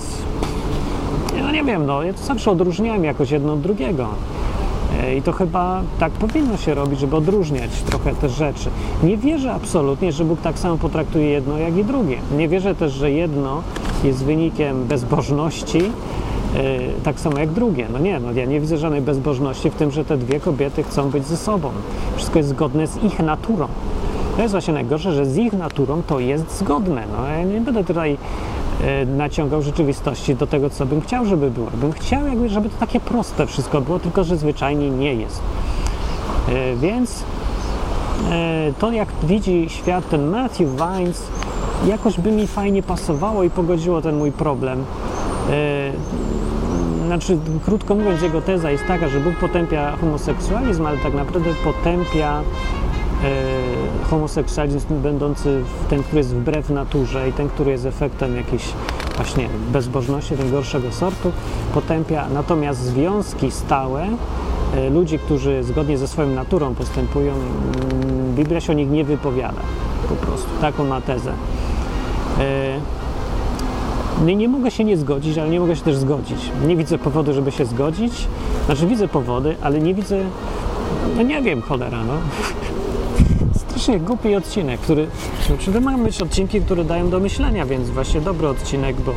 no 1.41 1.51
nie 1.51 1.63
wiem, 1.63 1.85
no, 1.85 2.03
ja 2.03 2.13
to 2.13 2.23
zawsze 2.23 2.51
odróżniałem 2.51 3.03
jakoś 3.03 3.31
jedno 3.31 3.53
od 3.53 3.61
drugiego. 3.61 4.07
I 5.17 5.21
to 5.21 5.31
chyba 5.31 5.81
tak 5.99 6.11
powinno 6.11 6.57
się 6.57 6.73
robić, 6.73 6.99
żeby 6.99 7.15
odróżniać 7.15 7.71
trochę 7.85 8.15
te 8.15 8.29
rzeczy. 8.29 8.69
Nie 9.03 9.17
wierzę 9.17 9.53
absolutnie, 9.53 10.11
że 10.11 10.25
Bóg 10.25 10.41
tak 10.41 10.59
samo 10.59 10.77
potraktuje 10.77 11.29
jedno, 11.29 11.57
jak 11.57 11.77
i 11.77 11.83
drugie. 11.83 12.17
Nie 12.37 12.47
wierzę 12.47 12.75
też, 12.75 12.93
że 12.93 13.11
jedno 13.11 13.61
jest 14.03 14.23
wynikiem 14.23 14.85
bezbożności, 14.85 15.77
e, 15.77 15.91
tak 17.03 17.19
samo 17.19 17.39
jak 17.39 17.49
drugie. 17.49 17.87
No 17.93 17.99
nie, 17.99 18.19
no 18.19 18.31
ja 18.31 18.45
nie 18.45 18.59
widzę 18.59 18.77
żadnej 18.77 19.01
bezbożności 19.01 19.69
w 19.69 19.75
tym, 19.75 19.91
że 19.91 20.05
te 20.05 20.17
dwie 20.17 20.39
kobiety 20.39 20.83
chcą 20.83 21.09
być 21.09 21.25
ze 21.25 21.37
sobą. 21.37 21.69
Wszystko 22.15 22.39
jest 22.39 22.49
zgodne 22.49 22.87
z 22.87 23.03
ich 23.03 23.19
naturą. 23.19 23.67
To 24.35 24.41
jest 24.41 24.51
właśnie 24.51 24.73
najgorsze, 24.73 25.13
że 25.13 25.25
z 25.25 25.37
ich 25.37 25.53
naturą 25.53 26.01
to 26.07 26.19
jest 26.19 26.57
zgodne. 26.57 27.03
No, 27.17 27.27
ja 27.27 27.43
nie 27.43 27.61
będę 27.61 27.83
tutaj 27.83 28.17
naciągał 29.05 29.61
rzeczywistości 29.61 30.35
do 30.35 30.47
tego, 30.47 30.69
co 30.69 30.85
bym 30.85 31.01
chciał, 31.01 31.25
żeby 31.25 31.51
było. 31.51 31.69
Bym 31.73 31.91
chciał, 31.91 32.27
jakby, 32.27 32.49
żeby 32.49 32.69
to 32.69 32.77
takie 32.79 32.99
proste 32.99 33.47
wszystko 33.47 33.81
było, 33.81 33.99
tylko 33.99 34.23
że 34.23 34.37
zwyczajnie 34.37 34.89
nie 34.89 35.13
jest. 35.13 35.41
E, 36.49 36.75
więc 36.75 37.23
e, 38.31 38.73
to, 38.79 38.91
jak 38.91 39.07
widzi 39.23 39.65
świat 39.69 40.09
ten 40.09 40.27
Matthew 40.29 40.69
Vines, 40.69 41.23
jakoś 41.87 42.19
by 42.19 42.31
mi 42.31 42.47
fajnie 42.47 42.83
pasowało 42.83 43.43
i 43.43 43.49
pogodziło 43.49 44.01
ten 44.01 44.17
mój 44.17 44.31
problem. 44.31 44.85
Znaczy, 47.05 47.37
krótko 47.65 47.95
mówiąc, 47.95 48.21
jego 48.21 48.41
teza 48.41 48.71
jest 48.71 48.85
taka, 48.87 49.07
że 49.07 49.19
Bóg 49.19 49.35
potępia 49.35 49.97
homoseksualizm, 49.97 50.85
ale 50.85 50.97
tak 50.97 51.13
naprawdę 51.13 51.49
potępia 51.63 52.41
E, 52.41 52.84
homoseksualizm 54.09 55.01
będący 55.01 55.63
ten, 55.89 56.03
który 56.03 56.17
jest 56.17 56.35
wbrew 56.35 56.69
naturze 56.69 57.29
i 57.29 57.33
ten, 57.33 57.49
który 57.49 57.71
jest 57.71 57.85
efektem 57.85 58.35
jakiejś 58.35 58.63
właśnie 59.15 59.49
bezbożności, 59.71 60.37
ten 60.37 60.51
gorszego 60.51 60.91
sortu, 60.91 61.31
potępia. 61.73 62.25
Natomiast 62.33 62.79
związki 62.81 63.51
stałe, 63.51 64.07
e, 64.75 64.89
ludzi, 64.89 65.19
którzy 65.19 65.63
zgodnie 65.63 65.97
ze 65.97 66.07
swoją 66.07 66.29
naturą 66.29 66.75
postępują, 66.75 67.33
mm, 67.33 68.35
Biblia 68.35 68.61
się 68.61 68.73
o 68.73 68.75
nich 68.75 68.89
nie 68.89 69.03
wypowiada. 69.03 69.61
Po 70.09 70.15
prostu 70.15 70.49
taką 70.61 70.85
ma 70.85 71.01
tezę. 71.01 71.33
Nie, 74.25 74.33
no 74.33 74.39
nie 74.39 74.47
mogę 74.47 74.71
się 74.71 74.83
nie 74.83 74.97
zgodzić, 74.97 75.37
ale 75.37 75.49
nie 75.49 75.59
mogę 75.59 75.75
się 75.75 75.81
też 75.81 75.95
zgodzić. 75.95 76.51
Nie 76.67 76.75
widzę 76.75 76.97
powodu, 76.97 77.33
żeby 77.33 77.51
się 77.51 77.65
zgodzić. 77.65 78.27
Znaczy 78.65 78.87
widzę 78.87 79.07
powody, 79.07 79.55
ale 79.61 79.79
nie 79.79 79.93
widzę, 79.93 80.17
no 81.17 81.21
nie 81.21 81.41
wiem, 81.41 81.61
cholera, 81.61 82.03
no 82.03 82.13
strasznie 83.75 83.99
głupi 83.99 84.35
odcinek, 84.35 84.79
który, 84.81 85.07
znaczy 85.47 85.73
to 85.73 85.81
mają 85.81 86.03
być 86.03 86.21
odcinki, 86.21 86.61
które 86.61 86.83
dają 86.83 87.09
do 87.09 87.19
myślenia, 87.19 87.65
więc 87.65 87.89
właśnie 87.89 88.21
dobry 88.21 88.47
odcinek, 88.47 88.95
bo 89.01 89.13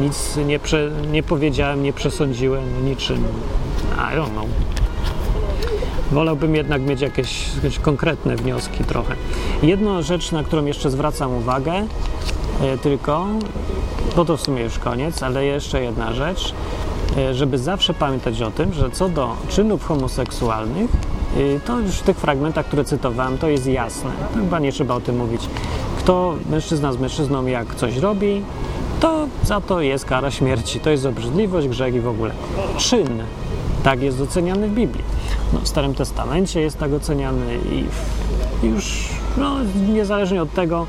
nic 0.00 0.36
nie, 0.46 0.58
prze, 0.58 0.90
nie 1.10 1.22
powiedziałem, 1.22 1.82
nie 1.82 1.92
przesądziłem 1.92 2.84
niczym. 2.84 3.24
I 3.94 4.16
don't 4.16 4.30
know. 4.30 4.46
Wolałbym 6.12 6.54
jednak 6.54 6.82
mieć 6.82 7.00
jakieś, 7.00 7.54
jakieś 7.54 7.78
konkretne 7.78 8.36
wnioski 8.36 8.84
trochę. 8.84 9.14
Jedna 9.62 10.02
rzecz, 10.02 10.32
na 10.32 10.44
którą 10.44 10.64
jeszcze 10.64 10.90
zwracam 10.90 11.34
uwagę, 11.34 11.72
e, 12.62 12.78
tylko, 12.78 13.26
bo 14.16 14.24
to 14.24 14.36
w 14.36 14.40
sumie 14.40 14.62
już 14.62 14.78
koniec, 14.78 15.22
ale 15.22 15.44
jeszcze 15.44 15.82
jedna 15.82 16.12
rzecz, 16.12 16.54
e, 17.16 17.34
żeby 17.34 17.58
zawsze 17.58 17.94
pamiętać 17.94 18.42
o 18.42 18.50
tym, 18.50 18.72
że 18.72 18.90
co 18.90 19.08
do 19.08 19.36
czynów 19.48 19.84
homoseksualnych, 19.84 20.90
to 21.64 21.80
już 21.80 21.94
w 21.94 22.02
tych 22.02 22.16
fragmentach, 22.16 22.66
które 22.66 22.84
cytowałem, 22.84 23.38
to 23.38 23.48
jest 23.48 23.66
jasne. 23.66 24.10
Chyba 24.34 24.58
nie 24.58 24.72
trzeba 24.72 24.94
o 24.94 25.00
tym 25.00 25.16
mówić. 25.16 25.48
Kto 25.98 26.34
mężczyzna 26.50 26.92
z 26.92 26.98
mężczyzną 26.98 27.46
jak 27.46 27.74
coś 27.74 27.96
robi, 27.96 28.42
to 29.00 29.26
za 29.44 29.60
to 29.60 29.80
jest 29.80 30.04
kara 30.04 30.30
śmierci. 30.30 30.80
To 30.80 30.90
jest 30.90 31.06
obrzydliwość, 31.06 31.68
grzech 31.68 31.94
i 31.94 32.00
w 32.00 32.08
ogóle. 32.08 32.34
Czyn 32.76 33.22
tak 33.82 34.02
jest 34.02 34.20
oceniany 34.20 34.68
w 34.68 34.74
Biblii. 34.74 35.04
No, 35.52 35.58
w 35.60 35.68
Starym 35.68 35.94
Testamencie 35.94 36.60
jest 36.60 36.78
tak 36.78 36.92
oceniany 36.92 37.58
i 37.72 37.84
już 38.66 39.08
no, 39.36 39.56
niezależnie 39.92 40.42
od 40.42 40.52
tego, 40.52 40.86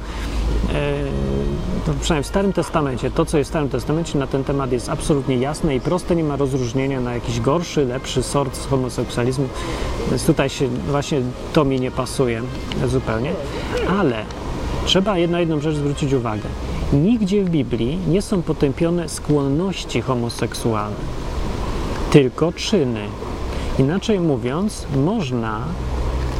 to 1.86 1.94
przynajmniej 2.02 2.24
w 2.24 2.28
Starym 2.28 2.54
Testamencie, 2.54 3.12
to 3.12 3.26
co 3.26 3.38
jest 3.38 3.50
w 3.50 3.52
Starym 3.52 3.70
Testamencie 3.70 4.20
na 4.20 4.28
ten 4.28 4.44
temat 4.44 4.72
jest 4.72 4.90
absolutnie 4.90 5.38
jasne 5.38 5.76
i 5.76 5.82
proste, 5.82 6.16
nie 6.16 6.24
ma 6.24 6.36
rozróżnienia 6.36 7.02
na 7.02 7.14
jakiś 7.14 7.40
gorszy, 7.40 7.86
lepszy 7.86 8.24
sort 8.24 8.68
homoseksualizmu. 8.70 9.48
Więc 10.10 10.26
tutaj 10.26 10.50
się 10.50 10.68
właśnie 10.68 11.22
to 11.54 11.66
mi 11.66 11.80
nie 11.80 11.92
pasuje 11.92 12.42
zupełnie. 12.86 13.32
Ale 14.00 14.26
trzeba 14.86 15.16
na 15.28 15.40
jedną 15.40 15.60
rzecz 15.60 15.76
zwrócić 15.76 16.14
uwagę. 16.14 16.50
Nigdzie 16.94 17.44
w 17.44 17.50
Biblii 17.50 18.00
nie 18.08 18.22
są 18.22 18.42
potępione 18.42 19.10
skłonności 19.10 20.02
homoseksualne, 20.02 20.96
tylko 22.12 22.54
czyny. 22.54 23.06
Inaczej 23.80 24.20
mówiąc, 24.20 24.88
można 24.96 25.62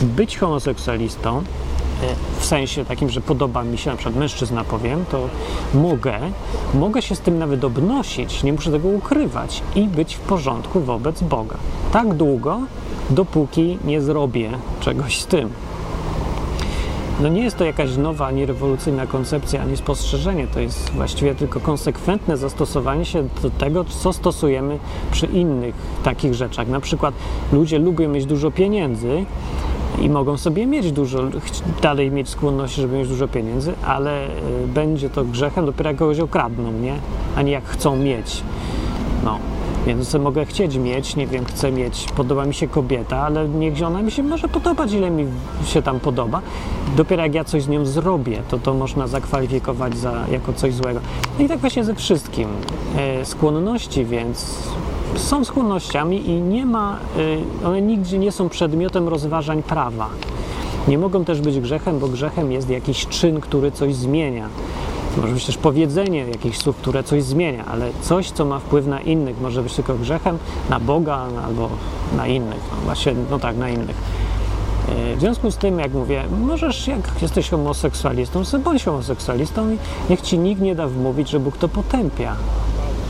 być 0.02 0.38
homoseksualistą, 0.38 1.44
w 2.40 2.46
sensie 2.46 2.86
takim, 2.86 3.10
że 3.10 3.22
podoba 3.22 3.64
mi 3.64 3.78
się 3.78 3.90
na 3.90 3.96
przykład 3.96 4.16
mężczyzna 4.16 4.64
powiem, 4.64 5.06
to 5.12 5.30
mogę, 5.74 6.20
mogę 6.74 7.02
się 7.02 7.16
z 7.16 7.20
tym 7.20 7.40
nawet 7.40 7.64
obnosić, 7.64 8.44
nie 8.44 8.54
muszę 8.54 8.72
tego 8.72 8.88
ukrywać 8.88 9.64
i 9.76 9.88
być 9.88 10.16
w 10.16 10.20
porządku 10.20 10.82
wobec 10.82 11.24
Boga. 11.24 11.58
Tak 11.92 12.14
długo, 12.14 12.60
dopóki 13.10 13.78
nie 13.86 14.02
zrobię 14.02 14.52
czegoś 14.80 15.22
z 15.22 15.26
tym. 15.26 15.50
No 17.20 17.30
nie 17.30 17.44
jest 17.44 17.58
to 17.58 17.66
jakaś 17.66 17.98
nowa, 17.98 18.28
ani 18.28 18.46
rewolucyjna 18.46 19.08
koncepcja, 19.08 19.62
ani 19.62 19.78
spostrzeżenie. 19.78 20.48
To 20.48 20.60
jest 20.60 20.90
właściwie 20.90 21.36
tylko 21.36 21.60
konsekwentne 21.60 22.38
zastosowanie 22.38 23.06
się 23.06 23.28
do 23.42 23.50
tego, 23.50 23.84
co 23.84 24.14
stosujemy 24.14 24.80
przy 25.12 25.26
innych 25.26 25.76
takich 26.04 26.34
rzeczach. 26.34 26.68
Na 26.68 26.80
przykład 26.80 27.14
ludzie 27.52 27.80
lubią 27.80 28.10
mieć 28.10 28.26
dużo 28.26 28.52
pieniędzy, 28.52 29.26
i 30.04 30.10
mogą 30.10 30.38
sobie 30.38 30.66
mieć 30.66 30.92
dużo, 30.92 31.24
dalej 31.82 32.12
mieć 32.12 32.30
skłonność, 32.30 32.76
żeby 32.76 32.98
mieć 32.98 33.08
dużo 33.08 33.28
pieniędzy, 33.28 33.74
ale 33.86 34.28
y, 34.28 34.32
będzie 34.68 35.10
to 35.10 35.24
grzechem 35.24 35.66
dopiero 35.66 35.90
jak 35.90 36.00
kogoś 36.00 36.20
okradną, 36.20 36.72
nie? 36.72 36.96
A 37.36 37.42
nie 37.42 37.52
jak 37.52 37.66
chcą 37.66 37.96
mieć. 37.96 38.44
No. 39.24 39.40
Więc 39.88 40.14
mogę 40.14 40.46
chcieć 40.46 40.78
mieć, 40.78 41.16
nie 41.16 41.28
wiem, 41.28 41.46
chcę 41.46 41.72
mieć, 41.72 42.06
podoba 42.16 42.46
mi 42.46 42.54
się 42.54 42.68
kobieta, 42.68 43.18
ale 43.18 43.50
niech 43.50 43.84
ona 43.84 44.02
mi 44.02 44.12
się 44.12 44.24
może 44.24 44.48
podobać, 44.48 44.92
ile 44.92 45.12
mi 45.12 45.26
się 45.66 45.82
tam 45.82 46.00
podoba. 46.00 46.42
Dopiero 46.96 47.24
jak 47.24 47.36
ja 47.36 47.44
coś 47.44 47.64
z 47.64 47.68
nią 47.68 47.86
zrobię, 47.86 48.42
to 48.50 48.60
to 48.60 48.74
można 48.74 49.08
zakwalifikować 49.08 49.98
za, 49.98 50.14
jako 50.32 50.54
coś 50.54 50.74
złego. 50.74 51.00
No 51.40 51.46
i 51.46 51.48
tak 51.48 51.60
właśnie 51.60 51.84
ze 51.84 51.96
wszystkim. 51.96 52.48
E, 52.98 53.26
skłonności 53.26 54.06
więc 54.06 54.58
są 55.16 55.46
skłonnościami 55.46 56.30
i 56.30 56.42
nie 56.42 56.66
ma, 56.66 56.98
y, 57.64 57.68
one 57.68 57.82
nigdzie 57.82 58.18
nie 58.18 58.32
są 58.32 58.50
przedmiotem 58.50 59.08
rozważań 59.08 59.64
prawa. 59.64 60.10
Nie 60.88 60.98
mogą 60.98 61.26
też 61.26 61.42
być 61.42 61.60
grzechem, 61.60 62.00
bo 62.00 62.08
grzechem 62.08 62.52
jest 62.52 62.70
jakiś 62.70 63.08
czyn, 63.08 63.42
który 63.42 63.72
coś 63.72 63.96
zmienia. 63.96 64.48
Może 65.18 65.34
być 65.34 65.46
też 65.46 65.58
powiedzenie 65.58 66.26
jakichś 66.26 66.58
słów, 66.58 66.76
które 66.76 67.04
coś 67.04 67.24
zmienia, 67.24 67.66
ale 67.66 67.90
coś, 68.02 68.32
co 68.32 68.46
ma 68.46 68.60
wpływ 68.60 68.88
na 68.88 69.02
innych, 69.02 69.42
może 69.42 69.64
być 69.64 69.74
tylko 69.74 69.96
grzechem 69.96 70.38
na 70.70 70.80
Boga 70.80 71.28
albo 71.46 71.70
na 72.18 72.28
innych. 72.28 72.60
No 72.72 72.78
właśnie, 72.86 73.14
no 73.32 73.40
tak, 73.40 73.58
na 73.58 73.70
innych. 73.70 73.96
Y, 75.14 75.16
w 75.16 75.20
związku 75.20 75.52
z 75.52 75.58
tym, 75.58 75.80
jak 75.80 75.94
mówię, 75.94 76.24
możesz, 76.42 76.88
jak 76.88 77.22
jesteś 77.22 77.50
homoseksualistą, 77.50 78.46
sobie 78.46 78.64
bądź 78.64 78.84
homoseksualistą 78.84 79.72
i 79.72 79.78
niech 80.10 80.22
ci 80.22 80.40
nikt 80.40 80.62
nie 80.62 80.76
da 80.76 80.88
wmówić, 80.88 81.30
że 81.30 81.40
Bóg 81.40 81.58
to 81.58 81.70
potępia. 81.70 82.36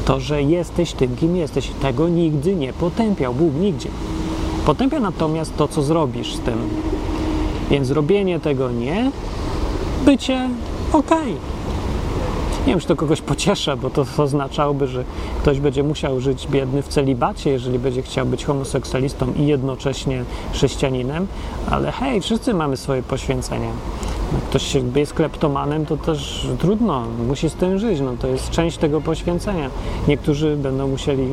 To, 0.05 0.19
że 0.19 0.43
jesteś 0.43 0.93
tym, 0.93 1.15
kim 1.15 1.35
jesteś, 1.35 1.71
tego 1.81 2.09
nigdy 2.09 2.55
nie 2.55 2.73
potępiał 2.73 3.33
Bóg 3.33 3.53
nigdzie. 3.53 3.89
Potępia 4.65 4.99
natomiast 4.99 5.57
to, 5.57 5.67
co 5.67 5.81
zrobisz 5.81 6.35
z 6.35 6.39
tym. 6.39 6.57
Więc 7.69 7.91
robienie 7.91 8.39
tego 8.39 8.71
nie, 8.71 9.11
bycie 10.05 10.49
okej. 10.93 11.17
Okay. 11.17 11.53
Nie 12.67 12.73
wiem, 12.73 12.79
czy 12.79 12.87
to 12.87 12.95
kogoś 12.95 13.21
pociesza, 13.21 13.75
bo 13.75 13.89
to 13.89 14.05
oznaczałoby, 14.17 14.87
że 14.87 15.03
ktoś 15.41 15.59
będzie 15.59 15.83
musiał 15.83 16.19
żyć 16.19 16.47
biedny 16.47 16.81
w 16.81 16.87
celibacie, 16.87 17.49
jeżeli 17.49 17.79
będzie 17.79 18.01
chciał 18.01 18.25
być 18.25 18.45
homoseksualistą 18.45 19.33
i 19.33 19.45
jednocześnie 19.45 20.23
chrześcijaninem, 20.53 21.27
ale 21.69 21.91
hej, 21.91 22.21
wszyscy 22.21 22.53
mamy 22.53 22.77
swoje 22.77 23.03
poświęcenie 23.03 23.69
ktoś 24.49 24.77
jest 24.95 25.13
kleptomanem, 25.13 25.85
to 25.85 25.97
też 25.97 26.47
trudno, 26.59 27.03
musi 27.27 27.49
z 27.49 27.53
tym 27.53 27.79
żyć, 27.79 27.99
no 27.99 28.11
to 28.21 28.27
jest 28.27 28.49
część 28.49 28.77
tego 28.77 29.01
poświęcenia. 29.01 29.69
Niektórzy 30.07 30.57
będą 30.57 30.87
musieli, 30.87 31.27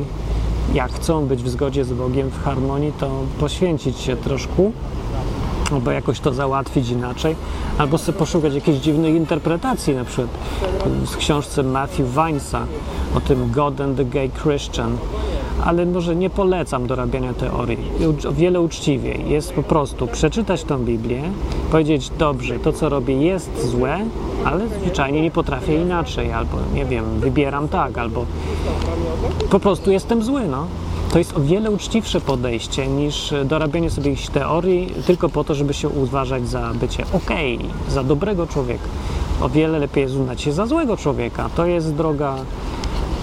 jak 0.73 0.91
chcą 0.91 1.25
być 1.25 1.43
w 1.43 1.49
zgodzie 1.49 1.85
z 1.85 1.93
Bogiem, 1.93 2.29
w 2.29 2.43
harmonii, 2.43 2.91
to 2.99 3.09
poświęcić 3.39 3.99
się 3.99 4.15
troszkę, 4.15 4.71
albo 5.71 5.91
jakoś 5.91 6.19
to 6.19 6.33
załatwić 6.33 6.89
inaczej, 6.89 7.35
albo 7.77 7.97
sobie 7.97 8.17
poszukać 8.17 8.53
jakiejś 8.53 8.77
dziwnej 8.77 9.15
interpretacji, 9.15 9.95
na 9.95 10.05
przykład 10.05 10.29
z 11.05 11.15
książce 11.15 11.63
Matthew 11.63 12.07
Vinesa 12.09 12.65
o 13.15 13.21
tym 13.21 13.51
God 13.51 13.81
and 13.81 13.97
the 13.97 14.05
Gay 14.05 14.29
Christian, 14.43 14.97
ale 15.65 15.85
może 15.85 16.15
nie 16.15 16.29
polecam 16.29 16.87
dorabiania 16.87 17.33
teorii. 17.33 17.77
Wiele 18.31 18.61
uczciwiej 18.61 19.29
jest 19.29 19.53
po 19.53 19.63
prostu 19.63 20.07
przeczytać 20.07 20.63
tą 20.63 20.77
Biblię, 20.77 21.23
powiedzieć 21.71 22.11
dobrze, 22.17 22.59
to 22.59 22.73
co 22.73 22.89
robię 22.89 23.21
jest 23.21 23.69
złe, 23.69 23.99
ale 24.45 24.67
zwyczajnie 24.67 25.21
nie 25.21 25.31
potrafię 25.31 25.81
inaczej, 25.81 26.31
albo 26.31 26.57
nie 26.73 26.85
wiem, 26.85 27.19
wybieram 27.19 27.67
tak, 27.67 27.97
albo 27.97 28.25
po 29.49 29.59
prostu 29.59 29.91
jestem 29.91 30.23
zły, 30.23 30.41
no. 30.47 30.67
To 31.11 31.17
jest 31.17 31.37
o 31.37 31.41
wiele 31.41 31.71
uczciwsze 31.71 32.21
podejście 32.21 32.87
niż 32.87 33.33
dorabianie 33.45 33.89
sobie 33.89 34.09
jakichś 34.09 34.29
teorii 34.29 34.93
tylko 35.07 35.29
po 35.29 35.43
to, 35.43 35.55
żeby 35.55 35.73
się 35.73 35.89
uważać 35.89 36.47
za 36.47 36.71
bycie 36.73 37.03
okej, 37.13 37.59
za 37.89 38.03
dobrego 38.03 38.47
człowieka. 38.47 38.87
O 39.41 39.49
wiele 39.49 39.79
lepiej 39.79 40.03
jest 40.03 40.15
uznać 40.15 40.41
się 40.41 40.51
za 40.51 40.65
złego 40.65 40.97
człowieka. 40.97 41.49
To 41.55 41.65
jest 41.65 41.93
droga, 41.93 42.35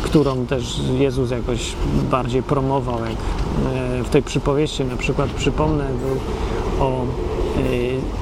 którą 0.03 0.47
też 0.47 0.81
Jezus 0.99 1.31
jakoś 1.31 1.73
bardziej 2.11 2.43
promował, 2.43 2.99
jak 3.01 3.09
e, 3.11 4.05
w 4.05 4.09
tej 4.09 4.23
przypowieści 4.23 4.85
na 4.85 4.97
przykład 4.97 5.31
przypomnę 5.31 5.87
o 6.81 7.03
e, 7.03 8.18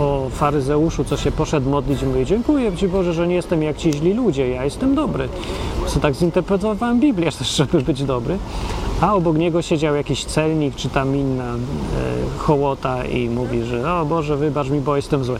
o 0.00 0.28
faryzeuszu, 0.30 1.04
co 1.04 1.16
się 1.16 1.32
poszedł 1.32 1.70
modlić 1.70 2.02
i 2.02 2.06
mówi 2.06 2.26
dziękuję 2.26 2.76
Ci 2.76 2.88
Boże, 2.88 3.12
że 3.12 3.28
nie 3.28 3.34
jestem 3.34 3.62
jak 3.62 3.76
ci 3.76 3.92
źli 3.92 4.14
ludzie, 4.14 4.48
ja 4.48 4.64
jestem 4.64 4.94
dobry. 4.94 5.28
Co 5.86 6.00
tak 6.00 6.14
zinterpretowałem 6.14 7.00
Biblię 7.00 7.30
żeby 7.56 7.82
być 7.82 8.04
dobry. 8.04 8.38
A 9.00 9.14
obok 9.14 9.36
niego 9.36 9.62
siedział 9.62 9.94
jakiś 9.94 10.24
celnik, 10.24 10.74
czy 10.74 10.88
tam 10.88 11.16
inna 11.16 11.54
e, 11.54 11.56
hołota 12.38 13.04
i 13.04 13.28
mówi, 13.28 13.62
że 13.62 13.94
o 13.94 14.04
Boże, 14.04 14.36
wybacz 14.36 14.68
mi, 14.68 14.80
bo 14.80 14.96
jestem 14.96 15.24
zły. 15.24 15.38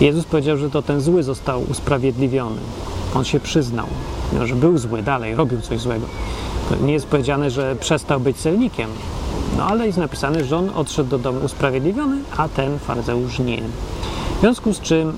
Jezus 0.00 0.24
powiedział, 0.24 0.56
że 0.56 0.70
to 0.70 0.82
ten 0.82 1.00
zły 1.00 1.22
został 1.22 1.62
usprawiedliwiony. 1.70 2.60
On 3.14 3.24
się 3.24 3.40
przyznał, 3.40 3.86
że 4.44 4.54
był 4.54 4.78
zły 4.78 5.02
dalej, 5.02 5.34
robił 5.34 5.60
coś 5.60 5.80
złego. 5.80 6.06
Nie 6.82 6.92
jest 6.92 7.06
powiedziane, 7.06 7.50
że 7.50 7.76
przestał 7.76 8.20
być 8.20 8.36
celnikiem, 8.36 8.90
no 9.56 9.64
ale 9.64 9.86
jest 9.86 9.98
napisane, 9.98 10.44
że 10.44 10.56
on 10.56 10.70
odszedł 10.74 11.10
do 11.10 11.18
domu 11.18 11.40
usprawiedliwiony, 11.44 12.16
a 12.36 12.48
ten 12.48 12.78
faryzeusz 12.78 13.38
nie. 13.38 13.62
W 14.36 14.40
związku 14.40 14.72
z 14.72 14.80
czym 14.80 15.12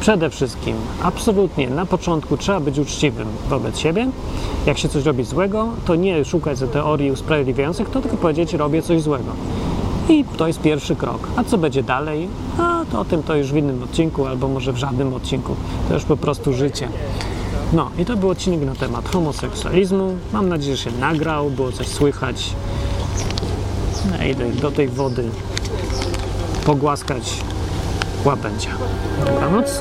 przede 0.00 0.30
wszystkim, 0.30 0.76
absolutnie 1.02 1.70
na 1.70 1.86
początku 1.86 2.36
trzeba 2.36 2.60
być 2.60 2.78
uczciwym 2.78 3.28
wobec 3.48 3.78
siebie. 3.78 4.08
Jak 4.66 4.78
się 4.78 4.88
coś 4.88 5.04
robi 5.04 5.24
złego, 5.24 5.68
to 5.84 5.94
nie 5.94 6.24
szukać 6.24 6.58
teorii 6.72 7.10
usprawiedliwiających, 7.10 7.90
to 7.90 8.00
tylko 8.00 8.16
powiedzieć, 8.16 8.52
robię 8.52 8.82
coś 8.82 9.02
złego. 9.02 9.32
I 10.08 10.24
to 10.36 10.46
jest 10.46 10.60
pierwszy 10.60 10.96
krok. 10.96 11.28
A 11.36 11.44
co 11.44 11.58
będzie 11.58 11.82
dalej? 11.82 12.28
A 12.58 12.84
to 12.92 13.00
o 13.00 13.04
tym 13.04 13.22
to 13.22 13.36
już 13.36 13.52
w 13.52 13.56
innym 13.56 13.82
odcinku, 13.82 14.26
albo 14.26 14.48
może 14.48 14.72
w 14.72 14.76
żadnym 14.76 15.14
odcinku. 15.14 15.56
To 15.88 15.94
już 15.94 16.04
po 16.04 16.16
prostu 16.16 16.52
życie. 16.52 16.88
No 17.72 17.90
i 17.98 18.04
to 18.04 18.16
był 18.16 18.30
odcinek 18.30 18.60
na 18.60 18.74
temat 18.74 19.08
homoseksualizmu. 19.08 20.14
Mam 20.32 20.48
nadzieję, 20.48 20.76
że 20.76 20.82
się 20.82 20.98
nagrał, 20.98 21.50
było 21.50 21.72
coś 21.72 21.88
słychać. 21.88 22.54
No, 24.10 24.24
idę 24.24 24.50
do 24.50 24.70
tej 24.70 24.88
wody 24.88 25.28
pogłaskać 26.64 27.40
łabędzia. 28.24 28.70
Dobranoc. 29.26 29.80